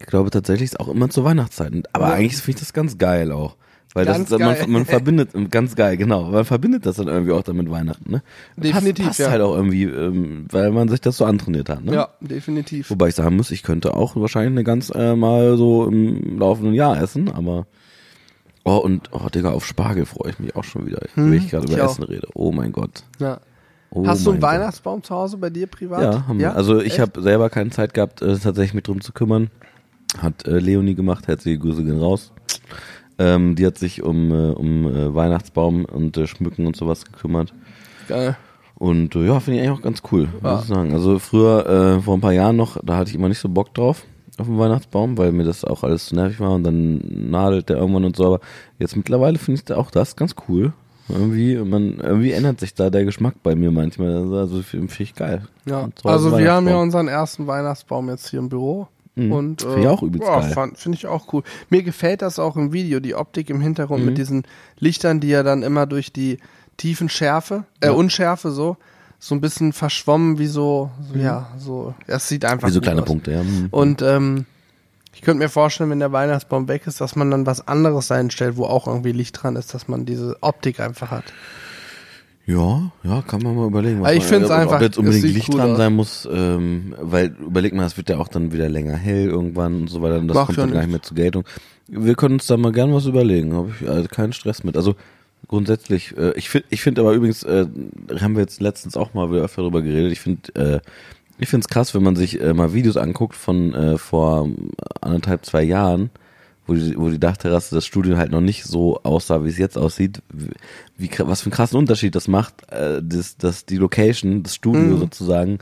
[0.00, 1.72] ich glaube tatsächlich ist auch immer zur Weihnachtszeit.
[1.92, 2.14] Aber Ja.
[2.14, 3.56] eigentlich finde ich das ganz geil auch.
[3.94, 7.42] Weil Ganz das, man, man verbindet, ganz geil, genau, man verbindet das dann irgendwie auch
[7.42, 8.22] damit Weihnachten, ne?
[8.56, 9.30] Definitiv, Passt, passt ja.
[9.30, 11.94] halt auch irgendwie, ähm, weil man sich das so antrainiert hat, ne?
[11.94, 12.90] Ja, definitiv.
[12.90, 16.74] Wobei ich sagen muss, ich könnte auch wahrscheinlich eine ganz äh, mal so im laufenden
[16.74, 17.66] Jahr essen, aber
[18.64, 21.66] oh und oh Digga, auf Spargel freue ich mich auch schon wieder, wenn ich gerade
[21.66, 21.90] Hm, über auch.
[21.90, 22.28] Essen rede.
[22.34, 23.04] Oh mein Gott.
[23.18, 23.40] Ja.
[23.90, 24.60] Oh Hast du einen mein Gott.
[24.60, 26.02] Weihnachtsbaum zu Hause bei dir privat?
[26.02, 26.54] Ja, haben wir.
[26.54, 29.48] Also ich habe selber keine Zeit gehabt, äh, tatsächlich mich drum zu kümmern.
[30.16, 32.32] Hat äh, Leonie gemacht, herzliche Grüße gehen raus.
[33.18, 37.52] Ähm, die hat sich um, äh, um äh, Weihnachtsbaum und äh, Schmücken und sowas gekümmert.
[38.08, 38.36] Geil.
[38.76, 40.52] Und äh, ja, finde ich eigentlich auch ganz cool, Ja.
[40.52, 40.92] muss ich sagen.
[40.92, 41.66] Also früher,
[41.98, 44.04] äh, vor ein paar Jahren noch, da hatte ich immer nicht so Bock drauf
[44.38, 46.98] auf den Weihnachtsbaum, weil mir das auch alles zu nervig war und dann
[47.30, 48.24] nadelt der irgendwann und so.
[48.26, 48.40] Aber
[48.78, 50.72] jetzt mittlerweile finde ich auch das ganz cool.
[51.08, 54.14] Irgendwie, man, irgendwie ändert sich da der Geschmack bei mir manchmal.
[54.14, 55.42] Also, also finde ich geil.
[55.64, 58.88] Ja, also wir haben ja unseren ersten Weihnachtsbaum jetzt hier im Büro.
[59.18, 59.32] Mhm.
[59.32, 60.72] Und Finde ich auch übelst ja, geil.
[60.74, 61.42] Finde ich auch cool.
[61.70, 64.06] Mir gefällt das auch im Video, die Optik im Hintergrund Mhm.
[64.06, 64.44] mit diesen
[64.78, 66.38] Lichtern, die ja dann immer durch die
[66.76, 67.92] tiefen Schärfe, äh, Ja.
[67.92, 68.76] Unschärfe so,
[69.18, 72.70] so ein bisschen verschwommen wie so, so ja, so, es sieht einfach Mhm.
[72.70, 73.06] Wie so kleine aus.
[73.08, 73.42] Punkte, ja.
[73.42, 73.68] Mhm.
[73.70, 74.46] Und ähm,
[75.12, 78.56] ich könnte mir vorstellen, wenn der Weihnachtsbaum weg ist, dass man dann was anderes einstellt,
[78.56, 81.24] wo auch irgendwie Licht dran ist, dass man diese Optik einfach hat.
[82.48, 83.98] Ja, ja, kann man mal überlegen.
[83.98, 87.36] Aber ich find's ob einfach, jetzt unbedingt es Licht cool dran sein muss, ähm, weil
[87.46, 90.18] überleg mal, es wird ja auch dann wieder länger hell irgendwann und so weiter.
[90.18, 91.44] Und das Macht kommt dann gar nicht mehr zur Geltung.
[91.88, 93.52] Wir können uns da mal gern was überlegen.
[93.54, 94.78] Habe ich also keinen Stress mit.
[94.78, 94.94] Also
[95.46, 97.66] grundsätzlich, äh, ich finde, ich finde aber übrigens, äh,
[98.18, 100.10] haben wir jetzt letztens auch mal wieder öfter darüber geredet.
[100.12, 100.80] Ich finde, äh,
[101.38, 104.48] ich finde es krass, wenn man sich äh, mal Videos anguckt von äh, vor
[105.02, 106.08] anderthalb, zwei Jahren,
[106.68, 109.76] wo die, wo die Dachterrasse das Studio halt noch nicht so aussah, wie es jetzt
[109.76, 110.22] aussieht,
[110.96, 114.94] wie, was für einen krassen Unterschied das macht, äh, das, das die Location, das Studio
[114.94, 114.98] Mhm.
[114.98, 115.58] sozusagen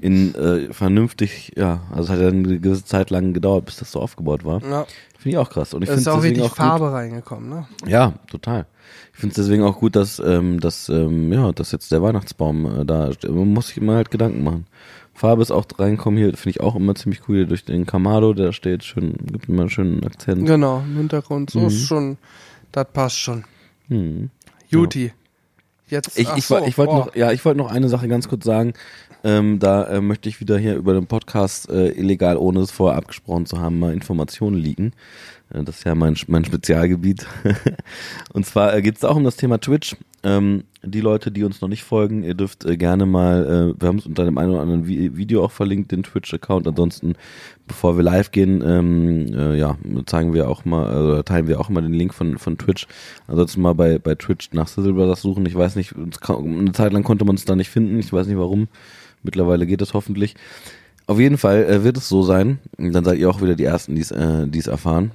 [0.00, 3.92] in äh, vernünftig, ja, also es hat ja eine gewisse Zeit lang gedauert, bis das
[3.92, 4.60] so aufgebaut war.
[4.62, 4.84] Ja.
[5.18, 5.72] Finde ich auch krass.
[5.72, 7.66] Und ich Es finde auch deswegen auch gut, Farbe reingekommen, ne?
[7.86, 8.66] ja, total.
[9.14, 12.80] Ich finde es deswegen auch gut, dass, ähm, dass, ähm, ja, dass jetzt der Weihnachtsbaum
[12.82, 13.30] äh, da steht.
[13.30, 14.66] Man muss sich immer halt Gedanken machen.
[15.16, 18.34] Farbe ist auch reinkommen hier, finde ich auch immer ziemlich cool, hier durch den Kamado,
[18.34, 20.46] der steht schön, gibt immer einen schönen Akzent.
[20.46, 21.50] Genau, im Hintergrund.
[21.50, 21.66] So Mhm.
[21.68, 22.18] ist schon,
[22.72, 23.44] das passt schon.
[23.88, 24.30] Hm.
[24.68, 25.12] Juti.
[25.88, 27.06] Jetzt, Ich, ich, so, ich wollte boah.
[27.06, 28.74] noch, ja, ich wollte noch eine Sache ganz kurz sagen.
[29.22, 32.98] Ähm, da äh, möchte ich wieder hier über den Podcast äh, illegal, ohne es vorher
[32.98, 34.92] abgesprochen zu haben, mal Informationen liegen.
[35.48, 37.26] Das ist ja mein, mein Spezialgebiet.
[38.32, 39.96] Und zwar äh, geht es auch um das Thema Twitch.
[40.24, 43.88] Ähm, die Leute, die uns noch nicht folgen, ihr dürft äh, gerne mal, äh, wir
[43.88, 46.66] haben es unter dem einen oder anderen Vi Video auch verlinkt, den Twitch-Account.
[46.66, 47.14] Ansonsten,
[47.68, 49.76] bevor wir live gehen, ähm, äh, ja,
[50.06, 52.88] zeigen wir auch mal, äh, teilen wir auch mal den Link von, von Twitch.
[53.28, 55.46] Ansonsten mal bei, bei Twitch nach Sizzle Brothers suchen.
[55.46, 58.00] Ich weiß nicht, eine Zeit lang konnte man es da nicht finden.
[58.00, 58.66] Ich weiß nicht warum.
[59.22, 60.34] Mittlerweile geht es hoffentlich.
[61.06, 62.58] Auf jeden Fall äh, wird es so sein.
[62.78, 65.12] Dann seid ihr auch wieder die Ersten, die es erfahren.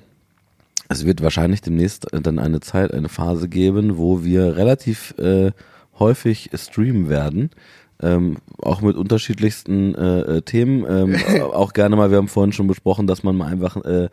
[0.92, 5.52] Es wird wahrscheinlich demnächst äh, dann eine Zeit, eine Phase geben, wo wir relativ äh,
[6.00, 7.50] häufig streamen werden.
[8.04, 10.86] Ähm, auch mit unterschiedlichsten äh, äh, Themen.
[10.90, 11.16] Ähm,
[11.54, 14.10] auch gerne mal, wir haben vorhin schon besprochen, dass man mal einfach äh,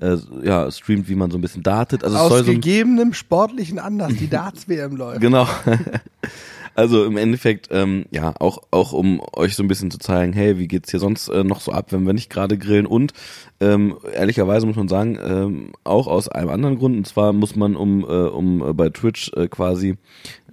[0.00, 2.02] äh, ja, streamt, wie man so ein bisschen datet.
[2.02, 5.20] Also Aus so gegebenem sportlichen Anlass, die Darts-WM läuft.
[5.20, 5.46] Genau.
[6.74, 10.58] Also im Endeffekt, ähm, ja, auch, auch um euch so ein bisschen zu zeigen, hey,
[10.58, 12.86] wie geht's hier sonst äh, noch so ab, wenn wir nicht gerade grillen?
[12.86, 13.12] Und
[13.60, 17.76] ähm, ehrlicherweise muss man sagen, ähm, auch aus einem anderen Grund, und zwar muss man,
[17.76, 19.96] um, äh, um äh, bei Twitch äh, quasi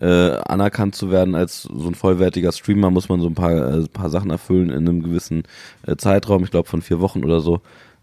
[0.02, 3.88] äh, anerkannt zu werden als so ein vollwertiger Streamer, muss man so ein paar, äh,
[3.88, 5.44] paar Sachen erfüllen in einem gewissen
[5.88, 7.62] äh, Zeitraum, ich glaube von vier Wochen oder so.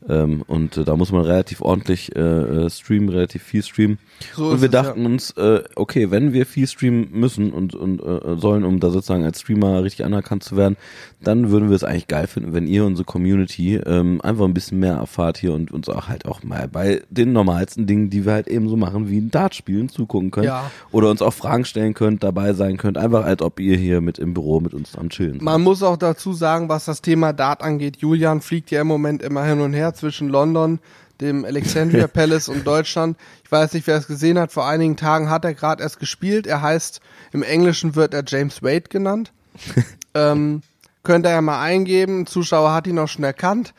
[0.09, 3.99] Ähm, und äh, da muss man relativ ordentlich äh, äh, streamen, relativ viel streamen.
[4.35, 4.83] So und wir es, ja.
[4.83, 8.91] dachten uns, äh, okay, wenn wir viel streamen müssen und, und äh, sollen, um da
[8.91, 10.77] sozusagen als Streamer richtig anerkannt zu werden,
[11.23, 14.79] dann würden wir es eigentlich geil finden, wenn ihr unsere Community ähm, einfach ein bisschen
[14.79, 18.33] mehr erfahrt hier und uns auch halt auch mal bei den normalsten Dingen, die wir
[18.33, 20.47] halt eben so machen, wie ein Dart spielen, zugucken könnt.
[20.47, 20.71] Ja.
[20.93, 24.19] Oder uns auch Fragen stellen könnt, dabei sein könnt, einfach als ob ihr hier mit
[24.19, 25.43] im Büro mit uns am Chillen seid.
[25.43, 27.97] Man muss auch dazu sagen, was das Thema Dart angeht.
[27.99, 30.81] Julian fliegt ja im Moment immer hin und her zwischen London,
[31.21, 33.17] dem Alexandria Palace und Deutschland.
[33.45, 34.53] Ich weiß nicht, wer es gesehen hat.
[34.53, 36.47] Vor einigen Tagen hat er gerade erst gespielt.
[36.47, 37.01] Er heißt,
[37.33, 39.33] im Englischen wird er James Wade genannt.
[40.15, 40.63] ähm,
[41.03, 42.21] könnt ihr ja mal eingeben.
[42.21, 43.75] Ein Zuschauer hat ihn auch schon erkannt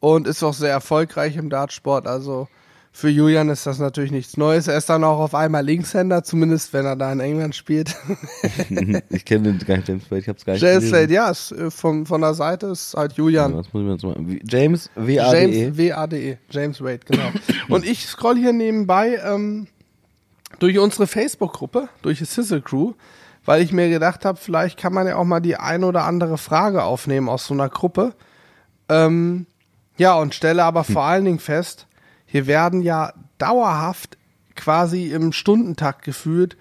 [0.00, 2.06] und ist auch sehr erfolgreich im Dartsport.
[2.06, 2.48] Also
[2.92, 4.66] für Julian ist das natürlich nichts Neues.
[4.66, 7.96] Er ist dann auch auf einmal Linkshänder, zumindest wenn er da in England spielt.
[9.10, 10.90] ich kenne den gar nicht, James Wade, ich hab's gar nicht James.
[10.90, 13.56] Wade, ja, ist, äh, von, von der Seite ist halt Julian.
[13.56, 15.62] Was muss ich mir jetzt mal, James W-A-D-E.
[15.62, 16.38] James W-A-D-E.
[16.50, 17.30] James Wade, genau.
[17.68, 19.68] Und ich scroll hier nebenbei ähm,
[20.58, 22.94] durch unsere Facebook-Gruppe, durch die Sizzle Crew,
[23.44, 26.38] weil ich mir gedacht habe, vielleicht kann man ja auch mal die ein oder andere
[26.38, 28.14] Frage aufnehmen aus so einer Gruppe.
[28.88, 29.46] Ähm,
[29.96, 31.86] ja, und stelle aber vor allen Dingen fest,
[32.30, 34.16] hier werden ja dauerhaft
[34.54, 36.56] quasi im Stundentakt gefühlt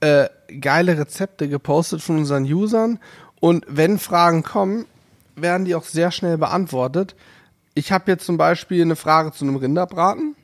[0.00, 0.28] äh,
[0.60, 2.98] geile Rezepte gepostet von unseren Usern.
[3.38, 4.86] Und wenn Fragen kommen,
[5.36, 7.16] werden die auch sehr schnell beantwortet.
[7.74, 10.36] Ich habe jetzt zum Beispiel eine Frage zu einem Rinderbraten.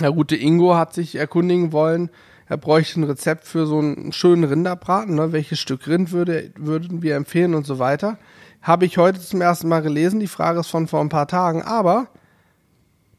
[0.00, 2.10] Der gute Ingo hat sich erkundigen wollen,
[2.48, 5.14] er bräuchte ein Rezept für so einen schönen Rinderbraten.
[5.14, 5.32] Ne?
[5.32, 8.18] Welches Stück Rind würde, würden wir empfehlen und so weiter.
[8.62, 10.18] Habe ich heute zum ersten Mal gelesen.
[10.18, 12.08] Die Frage ist von vor ein paar Tagen, aber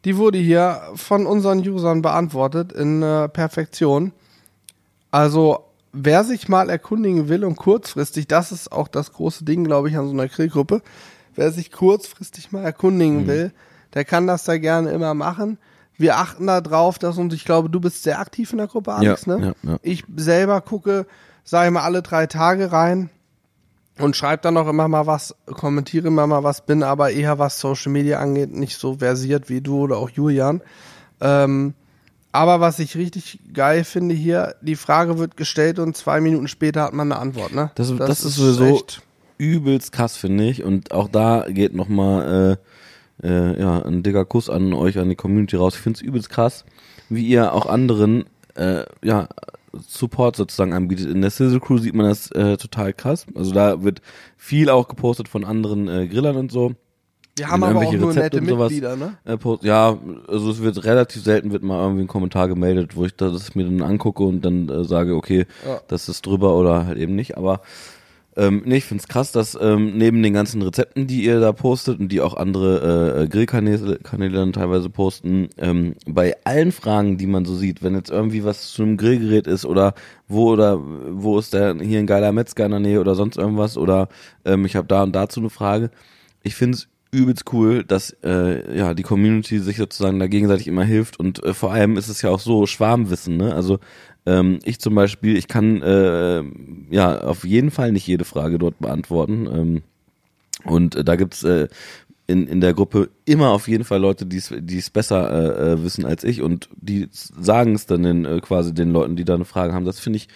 [0.06, 4.14] die wurde hier von unseren Usern beantwortet in äh, Perfektion.
[5.12, 9.90] Also, wer sich mal erkundigen will und kurzfristig, das ist auch das große Ding, glaube
[9.90, 10.82] ich, an so einer Grillgruppe,
[11.36, 13.52] wer sich kurzfristig mal erkundigen will,
[13.94, 15.58] der kann das da gerne immer machen.
[15.98, 18.94] Wir achten da drauf, dass uns, ich glaube, du bist sehr aktiv in der Gruppe,
[18.94, 19.56] Alex, Ja, ne?
[19.64, 19.78] ja, ja.
[19.82, 21.06] Ich selber gucke,
[21.44, 23.10] sage ich mal, alle drei Tage rein
[24.00, 27.60] und schreibe dann auch immer mal was, kommentiere immer mal was, bin aber eher, was
[27.60, 30.62] Social Media angeht, nicht so versiert wie du oder auch Julian.
[31.22, 31.74] Ähm,
[32.32, 36.84] aber was ich richtig geil finde hier, die Frage wird gestellt und zwei Minuten später
[36.84, 37.72] hat man eine Antwort, ne?
[37.76, 38.84] Das, das, ist sowieso
[39.38, 40.64] übelst krass, finde ich.
[40.64, 42.60] Und auch da geht nochmal
[43.24, 45.76] äh, äh, ja, ein dicker Kuss an euch, an die Community raus.
[45.76, 46.66] Ich finde es übelst krass,
[47.10, 48.26] wie ihr auch anderen
[48.56, 49.28] äh, ja,
[49.88, 51.08] Support sozusagen anbietet.
[51.10, 53.26] In der Sizzle Crew sieht man das äh, total krass.
[53.36, 54.02] Also da wird
[54.38, 56.74] viel auch gepostet von anderen äh, Grillern und so.
[57.38, 59.18] Wir haben aber auch nur Rezepte nette und sowas- Mitglieder, ne?
[59.24, 59.98] Äh, ja,
[60.28, 63.64] also es wird relativ selten wird mal irgendwie ein Kommentar gemeldet, wo ich das mir
[63.64, 65.80] dann angucke und dann äh, sage, okay, Ja.
[65.88, 67.38] das ist drüber oder halt eben nicht.
[67.38, 67.62] Aber
[68.40, 72.00] ähm, nee, ich find's krass, dass ähm, neben den ganzen Rezepten, die ihr da postet
[72.00, 77.28] und die auch andere äh, Grillkanäle Kanäle dann teilweise posten, ähm, bei allen Fragen, die
[77.28, 79.94] man so sieht, wenn jetzt irgendwie was zu einem Grillgerät ist oder
[80.30, 83.78] wo oder wo ist der hier ein geiler Metzger in der Nähe oder sonst irgendwas
[83.78, 84.08] oder
[84.46, 85.92] ähm, ich habe da und dazu eine Frage.
[86.42, 91.20] Ich find's übelst cool, dass äh, ja die Community sich sozusagen da gegenseitig immer hilft
[91.20, 93.54] und äh, vor allem ist es ja auch so Schwarmwissen, ne?
[93.54, 93.80] Also
[94.30, 96.44] ähm, ich zum Beispiel, ich kann äh,
[96.92, 99.48] ja auf jeden Fall nicht jede Frage dort beantworten.
[99.52, 99.82] Ähm,
[100.66, 101.68] und äh, da gibt's äh,
[102.28, 104.38] in, in der Gruppe immer auf jeden Fall Leute, die
[104.78, 108.72] es besser äh, äh, wissen als ich und die sagen es dann den, äh, quasi
[108.72, 109.86] den Leuten, die da eine Frage haben.
[109.86, 110.28] Das finde ich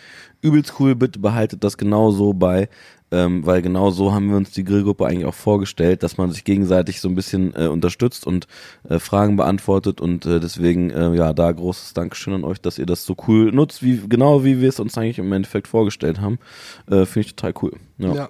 [0.41, 0.95] übelst cool.
[0.95, 2.69] Bitte behaltet das genau so bei,
[3.13, 6.43] ähm, weil genau so haben wir uns die Grillgruppe eigentlich auch vorgestellt, dass man sich
[6.43, 8.47] gegenseitig so ein bisschen äh, unterstützt und
[8.89, 12.87] äh, Fragen beantwortet und äh, deswegen äh, ja da großes Dankeschön an euch, dass ihr
[12.87, 16.39] das so cool nutzt, wie genau wie wir es uns eigentlich im Endeffekt vorgestellt haben.
[16.87, 17.73] Äh, finde ich total cool.
[17.99, 18.15] Ja.
[18.15, 18.29] Ja.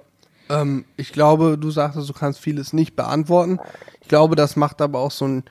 [0.49, 3.59] Ähm, ich glaube, du sagtest, du kannst vieles nicht beantworten.
[4.01, 5.43] Ich glaube, das macht aber auch so einen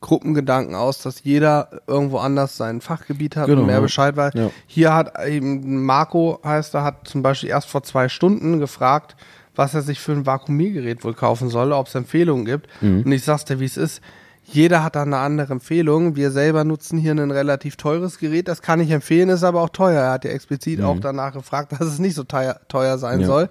[0.00, 3.80] Gruppengedanken aus, dass jeder irgendwo anders sein Fachgebiet hat Genau, und mehr.
[3.80, 4.32] Bescheid weiß.
[4.34, 4.50] Ja.
[4.66, 9.16] Hier hat eben Marco, heißt er, hat zum Beispiel erst vor zwei Stunden gefragt,
[9.56, 12.68] was er sich für ein Vakuumiergerät wohl kaufen soll, ob es Empfehlungen gibt.
[12.80, 13.02] Mhm.
[13.04, 14.00] Und ich sag's dir, wie es ist.
[14.44, 16.16] Jeder hat da eine andere Empfehlung.
[16.16, 18.48] Wir selber nutzen hier ein relativ teures Gerät.
[18.48, 20.00] Das kann ich empfehlen, ist aber auch teuer.
[20.02, 23.20] Er hat ja explizit auch danach gefragt, dass es nicht so teuer, teuer sein Mhm.
[23.22, 23.26] Ja.
[23.28, 23.48] soll.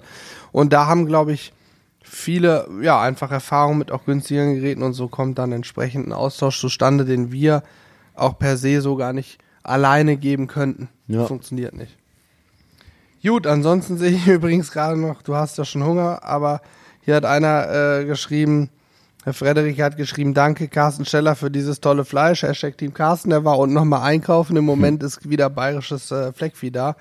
[0.51, 1.53] Und da haben, glaube ich,
[2.09, 6.59] viele, ja, einfach Erfahrungen mit auch günstigeren Geräten und so kommt dann entsprechend ein Austausch
[6.59, 7.63] zustande, den wir
[8.15, 10.89] auch per se so gar nicht alleine geben könnten.
[11.07, 11.25] Ja.
[11.25, 11.95] Funktioniert nicht.
[13.23, 16.61] Gut, ansonsten sehe ich übrigens gerade noch, du hast ja schon Hunger, aber
[17.01, 18.69] hier hat einer äh, geschrieben,
[19.23, 22.43] Herr Frederik hat geschrieben, danke Carsten Scheller für dieses tolle Fleisch.
[22.43, 24.55] Hashtag Team Carsten, der war unten nochmal einkaufen.
[24.55, 26.95] Im Moment ist wieder bayerisches äh, Fleckvieh da.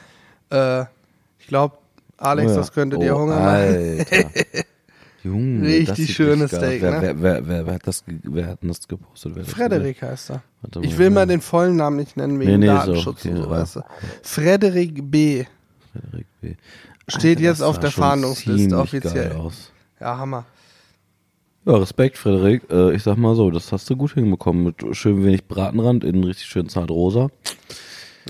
[0.51, 0.83] Äh,
[1.39, 1.79] ich glaube,
[2.19, 2.61] Alex, Oh ja.
[2.61, 4.05] das könnte dir oh, Hunger machen.
[5.29, 5.39] Alter.
[5.39, 6.51] Junge, Richtig schönes.
[6.51, 7.03] Steak, wer, ne?
[7.03, 9.35] wer, wer, wer, wer, hat das, wer hat denn das gepostet?
[9.35, 10.43] Wer hat das Frederik heißt er.
[10.63, 13.43] Warte Ich will mal den vollen Namen nicht nennen wegen Nee, nee, Datenschutz okay, und
[13.43, 13.81] so, weißt du.
[14.23, 15.45] Frederik B.
[15.93, 16.55] Frederik B.
[17.09, 19.35] Steht jetzt das auf der Fahndungsliste offiziell.
[20.01, 20.45] Ja, Hammer.
[21.65, 22.63] Ja, Respekt, Frederik.
[22.71, 24.65] Äh, ich sag mal so, das hast du gut hinbekommen.
[24.65, 27.29] Mit schön wenig Bratenrand in richtig schön zart rosa.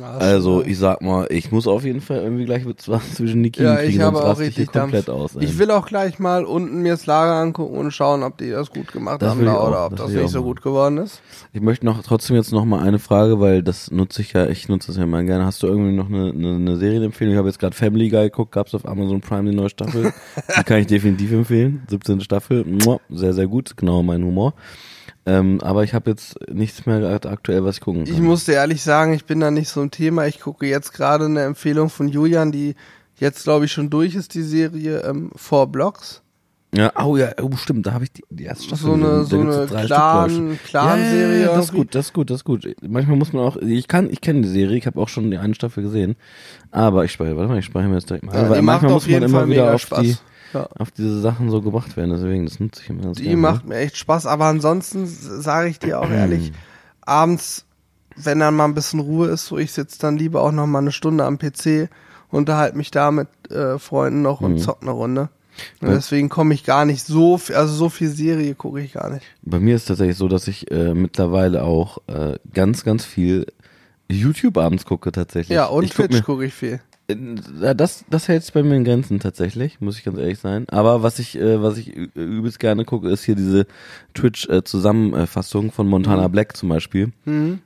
[0.02, 3.68] Also, ich sag mal, ich muss auf jeden Fall irgendwie gleich was zwischen die Kiemen
[3.68, 5.36] ja, kriegen, ich habe auch richtig komplett aus.
[5.36, 5.44] ey.
[5.44, 8.70] Ich will auch gleich mal unten mir das Lager angucken und schauen, ob die das
[8.70, 11.20] gut gemacht Das haben da auch, oder ob das das nicht so gut geworden ist.
[11.52, 14.68] Ich möchte noch trotzdem jetzt noch mal eine Frage, weil das nutze ich ja, ich
[14.68, 15.44] nutze das ja immer gerne.
[15.44, 17.32] Hast du irgendwie noch eine, eine, eine Serienempfehlung?
[17.32, 20.12] Ich habe jetzt gerade Family Guy geguckt, gab's auf Amazon Prime die neue Staffel.
[20.58, 21.82] die kann ich definitiv empfehlen.
[21.88, 22.20] 17.
[22.20, 22.64] Staffel,
[23.10, 24.54] sehr, sehr gut, genau mein Humor.
[25.28, 28.14] Ähm, aber ich habe jetzt nichts mehr gerade aktuell, was ich gucken kann.
[28.14, 30.26] Ich muss dir ehrlich sagen, ich bin da nicht so ein Thema.
[30.26, 32.76] Ich gucke jetzt gerade eine Empfehlung von Julian, die
[33.16, 36.22] jetzt, glaube ich, schon durch ist, die Serie ähm, Four Blocks.
[36.74, 39.40] Ja, oh ja, oh stimmt, da habe ich die, die erste Staffel So eine, so
[39.40, 39.86] eine ich.
[39.86, 41.42] Clan, Clan-Serie.
[41.42, 42.74] Ja, das ist gut, das ist gut, das ist gut.
[42.86, 45.38] Manchmal muss man auch, ich kann, ich kenne die Serie, ich habe auch schon die
[45.38, 46.16] eine Staffel gesehen,
[46.70, 48.34] aber ich speichere, warte mal, ich speichere mir das direkt mal.
[48.34, 50.02] Ja, weil manchmal auf muss man jeden immer Fall wieder auf Spaß.
[50.02, 50.16] die,
[50.54, 50.68] Ja.
[50.78, 53.36] auf diese Sachen so gebracht werden, deswegen, das nutze ich immer ganz Die gerne.
[53.36, 56.52] macht mir echt Spaß, aber ansonsten sage ich dir auch ehrlich,
[57.02, 57.64] abends,
[58.16, 60.78] wenn dann mal ein bisschen Ruhe ist, so ich sitze dann lieber auch noch mal
[60.78, 61.88] eine Stunde am PC,
[62.30, 65.28] unterhalte mich da mit äh, Freunden noch und zock eine Runde.
[65.80, 65.88] Und.
[65.88, 65.94] Ja.
[65.94, 69.26] deswegen komme ich gar nicht so, viel, also so viel Serie gucke ich gar nicht.
[69.42, 73.46] Bei mir ist es tatsächlich so, dass ich äh, mittlerweile auch äh, ganz, ganz viel
[74.08, 75.54] YouTube abends gucke tatsächlich.
[75.56, 76.80] Ja, und ich Twitch gucke ich viel.
[77.10, 80.66] Ja, das, das hält sich bei mir in Grenzen tatsächlich, muss ich ganz ehrlich sein.
[80.68, 83.66] Aber was ich, äh, was ich ü- übelst gerne gucke, ist hier diese
[84.12, 87.12] Twitch-Zusammenfassung von Montana Black zum Beispiel.
[87.26, 87.60] Ähm,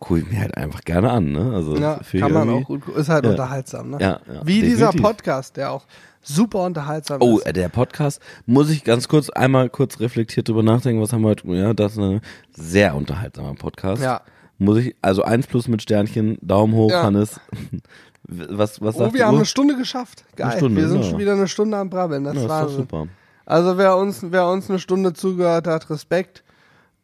[0.00, 1.52] gucke ich mir halt einfach gerne an, ne?
[1.54, 1.80] Also Mhm.
[1.82, 3.00] Ja, kann man auch gut gucken.
[3.00, 3.30] Ist halt Ja.
[3.30, 3.98] unterhaltsam, ne?
[4.00, 5.02] Ja, ja, Wie dieser definitiv.
[5.02, 5.86] Podcast, der auch
[6.20, 7.46] super unterhaltsam Oh, ist.
[7.46, 11.28] äh, der Podcast, muss ich ganz kurz einmal kurz reflektiert drüber nachdenken, was haben wir
[11.28, 12.20] heute, ja, das ist ein
[12.50, 14.02] sehr unterhaltsamer Podcast.
[14.02, 14.22] Ja.
[14.60, 17.04] Muss ich, also eins plus mit Sternchen, Daumen hoch, Ja.
[17.04, 17.40] Hannes.
[18.28, 20.24] Was, was Oh, wir haben eine Stunde geschafft.
[20.36, 20.58] Geil.
[20.58, 21.08] Stunde, wir sind ja.
[21.10, 22.24] schon wieder eine Stunde am Brabbeln.
[22.24, 23.08] Das Ja, ist war super.
[23.46, 26.44] Also wer uns, wer uns eine Stunde zugehört hat, Respekt.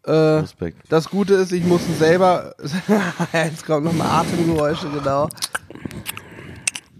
[0.02, 0.82] Äh, Respekt.
[0.90, 2.54] Das Gute ist, ich muss ihn selber.
[3.32, 5.28] Jetzt kommen nochmal Atemgeräusche, genau.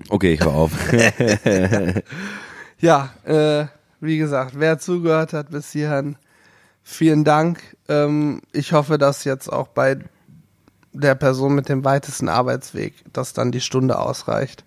[0.09, 0.73] Okay, ich hör auf.
[2.85, 3.67] Ja, äh,
[4.01, 6.17] wie gesagt, wer zugehört hat bis hierhin,
[6.83, 7.63] vielen Dank.
[7.89, 9.99] Ähm, ich hoffe, dass jetzt auch bei
[10.95, 14.65] der Person mit dem weitesten Arbeitsweg, dass dann die Stunde ausreicht.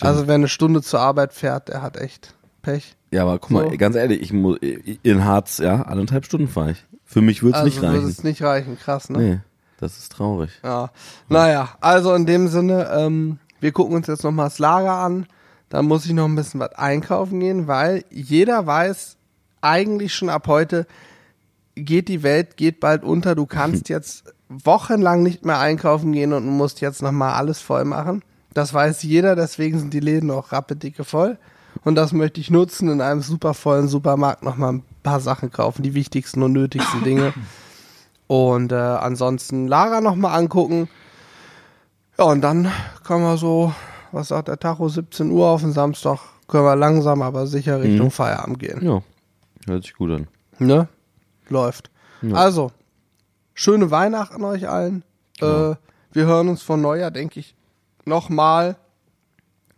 [0.00, 2.96] Also wer eine Stunde zur Arbeit fährt, der hat echt Pech.
[3.10, 3.76] Ja, aber guck mal, So.
[3.76, 6.84] ganz ehrlich, ich muss in Harz, ja, anderthalb Stunden fahre ich.
[7.04, 8.08] Für mich wird's Also nicht würde reichen.
[8.08, 9.18] es nicht reichen, krass, ne?
[9.18, 9.40] Nee,
[9.78, 10.50] das ist traurig.
[10.62, 10.90] Ja.
[11.28, 15.26] Naja, also in dem Sinne, ähm, wir gucken uns jetzt nochmal das Lager an.
[15.70, 19.16] Dann muss ich noch ein bisschen was einkaufen gehen, weil jeder weiß
[19.60, 20.86] eigentlich schon ab heute,
[21.74, 23.34] geht die Welt, geht bald unter.
[23.34, 28.22] Du kannst jetzt wochenlang nicht mehr einkaufen gehen und musst jetzt nochmal alles voll machen.
[28.52, 31.38] Das weiß jeder, deswegen sind die Läden auch rappedicke voll.
[31.84, 35.82] Und das möchte ich nutzen, in einem super vollen Supermarkt nochmal ein paar Sachen kaufen,
[35.82, 37.32] die wichtigsten und nötigsten Dinge.
[38.26, 40.88] Und äh, ansonsten Lager nochmal angucken.
[42.16, 42.70] Ja, und dann
[43.02, 43.74] können wir so,
[44.12, 48.06] was sagt der Tacho, 17 Uhr auf den Samstag, können wir langsam, aber sicher Richtung
[48.06, 48.10] Mhm.
[48.12, 48.84] Feierabend gehen.
[48.84, 49.02] Ja,
[49.66, 50.28] hört sich gut an.
[50.60, 50.86] Ne?
[51.48, 51.90] Läuft.
[52.22, 52.36] Ja.
[52.36, 52.70] Also,
[53.60, 55.04] schöne Weihnachten euch allen.
[55.38, 57.54] Äh, wir hören uns von Neujahr, denke ich,
[58.06, 58.76] nochmal.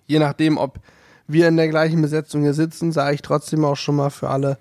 [0.06, 0.78] Je nachdem, ob
[1.26, 4.58] wir in der gleichen Besetzung hier sitzen, sage ich trotzdem auch schon mal für alle,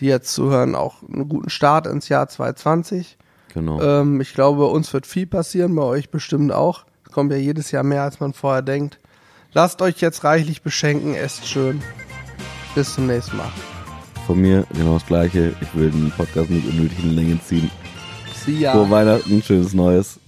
[0.00, 3.16] die jetzt zuhören, auch einen guten Start ins Jahr 2020.
[3.54, 3.80] Genau.
[3.80, 6.84] Ähm, ich glaube, uns wird viel passieren, bei euch bestimmt auch.
[7.06, 8.98] Es kommt ja jedes Jahr mehr, als man vorher denkt.
[9.54, 11.80] Lasst euch jetzt reichlich beschenken, esst schön.
[12.74, 13.50] Bis zum nächsten Mal.
[14.26, 15.54] Von mir genau das gleiche.
[15.62, 17.70] Ich will den Podcast nicht unnötig in Länge ziehen.
[18.44, 18.72] See ya.
[18.72, 20.18] Frohe Weihnachten, schönes Neues.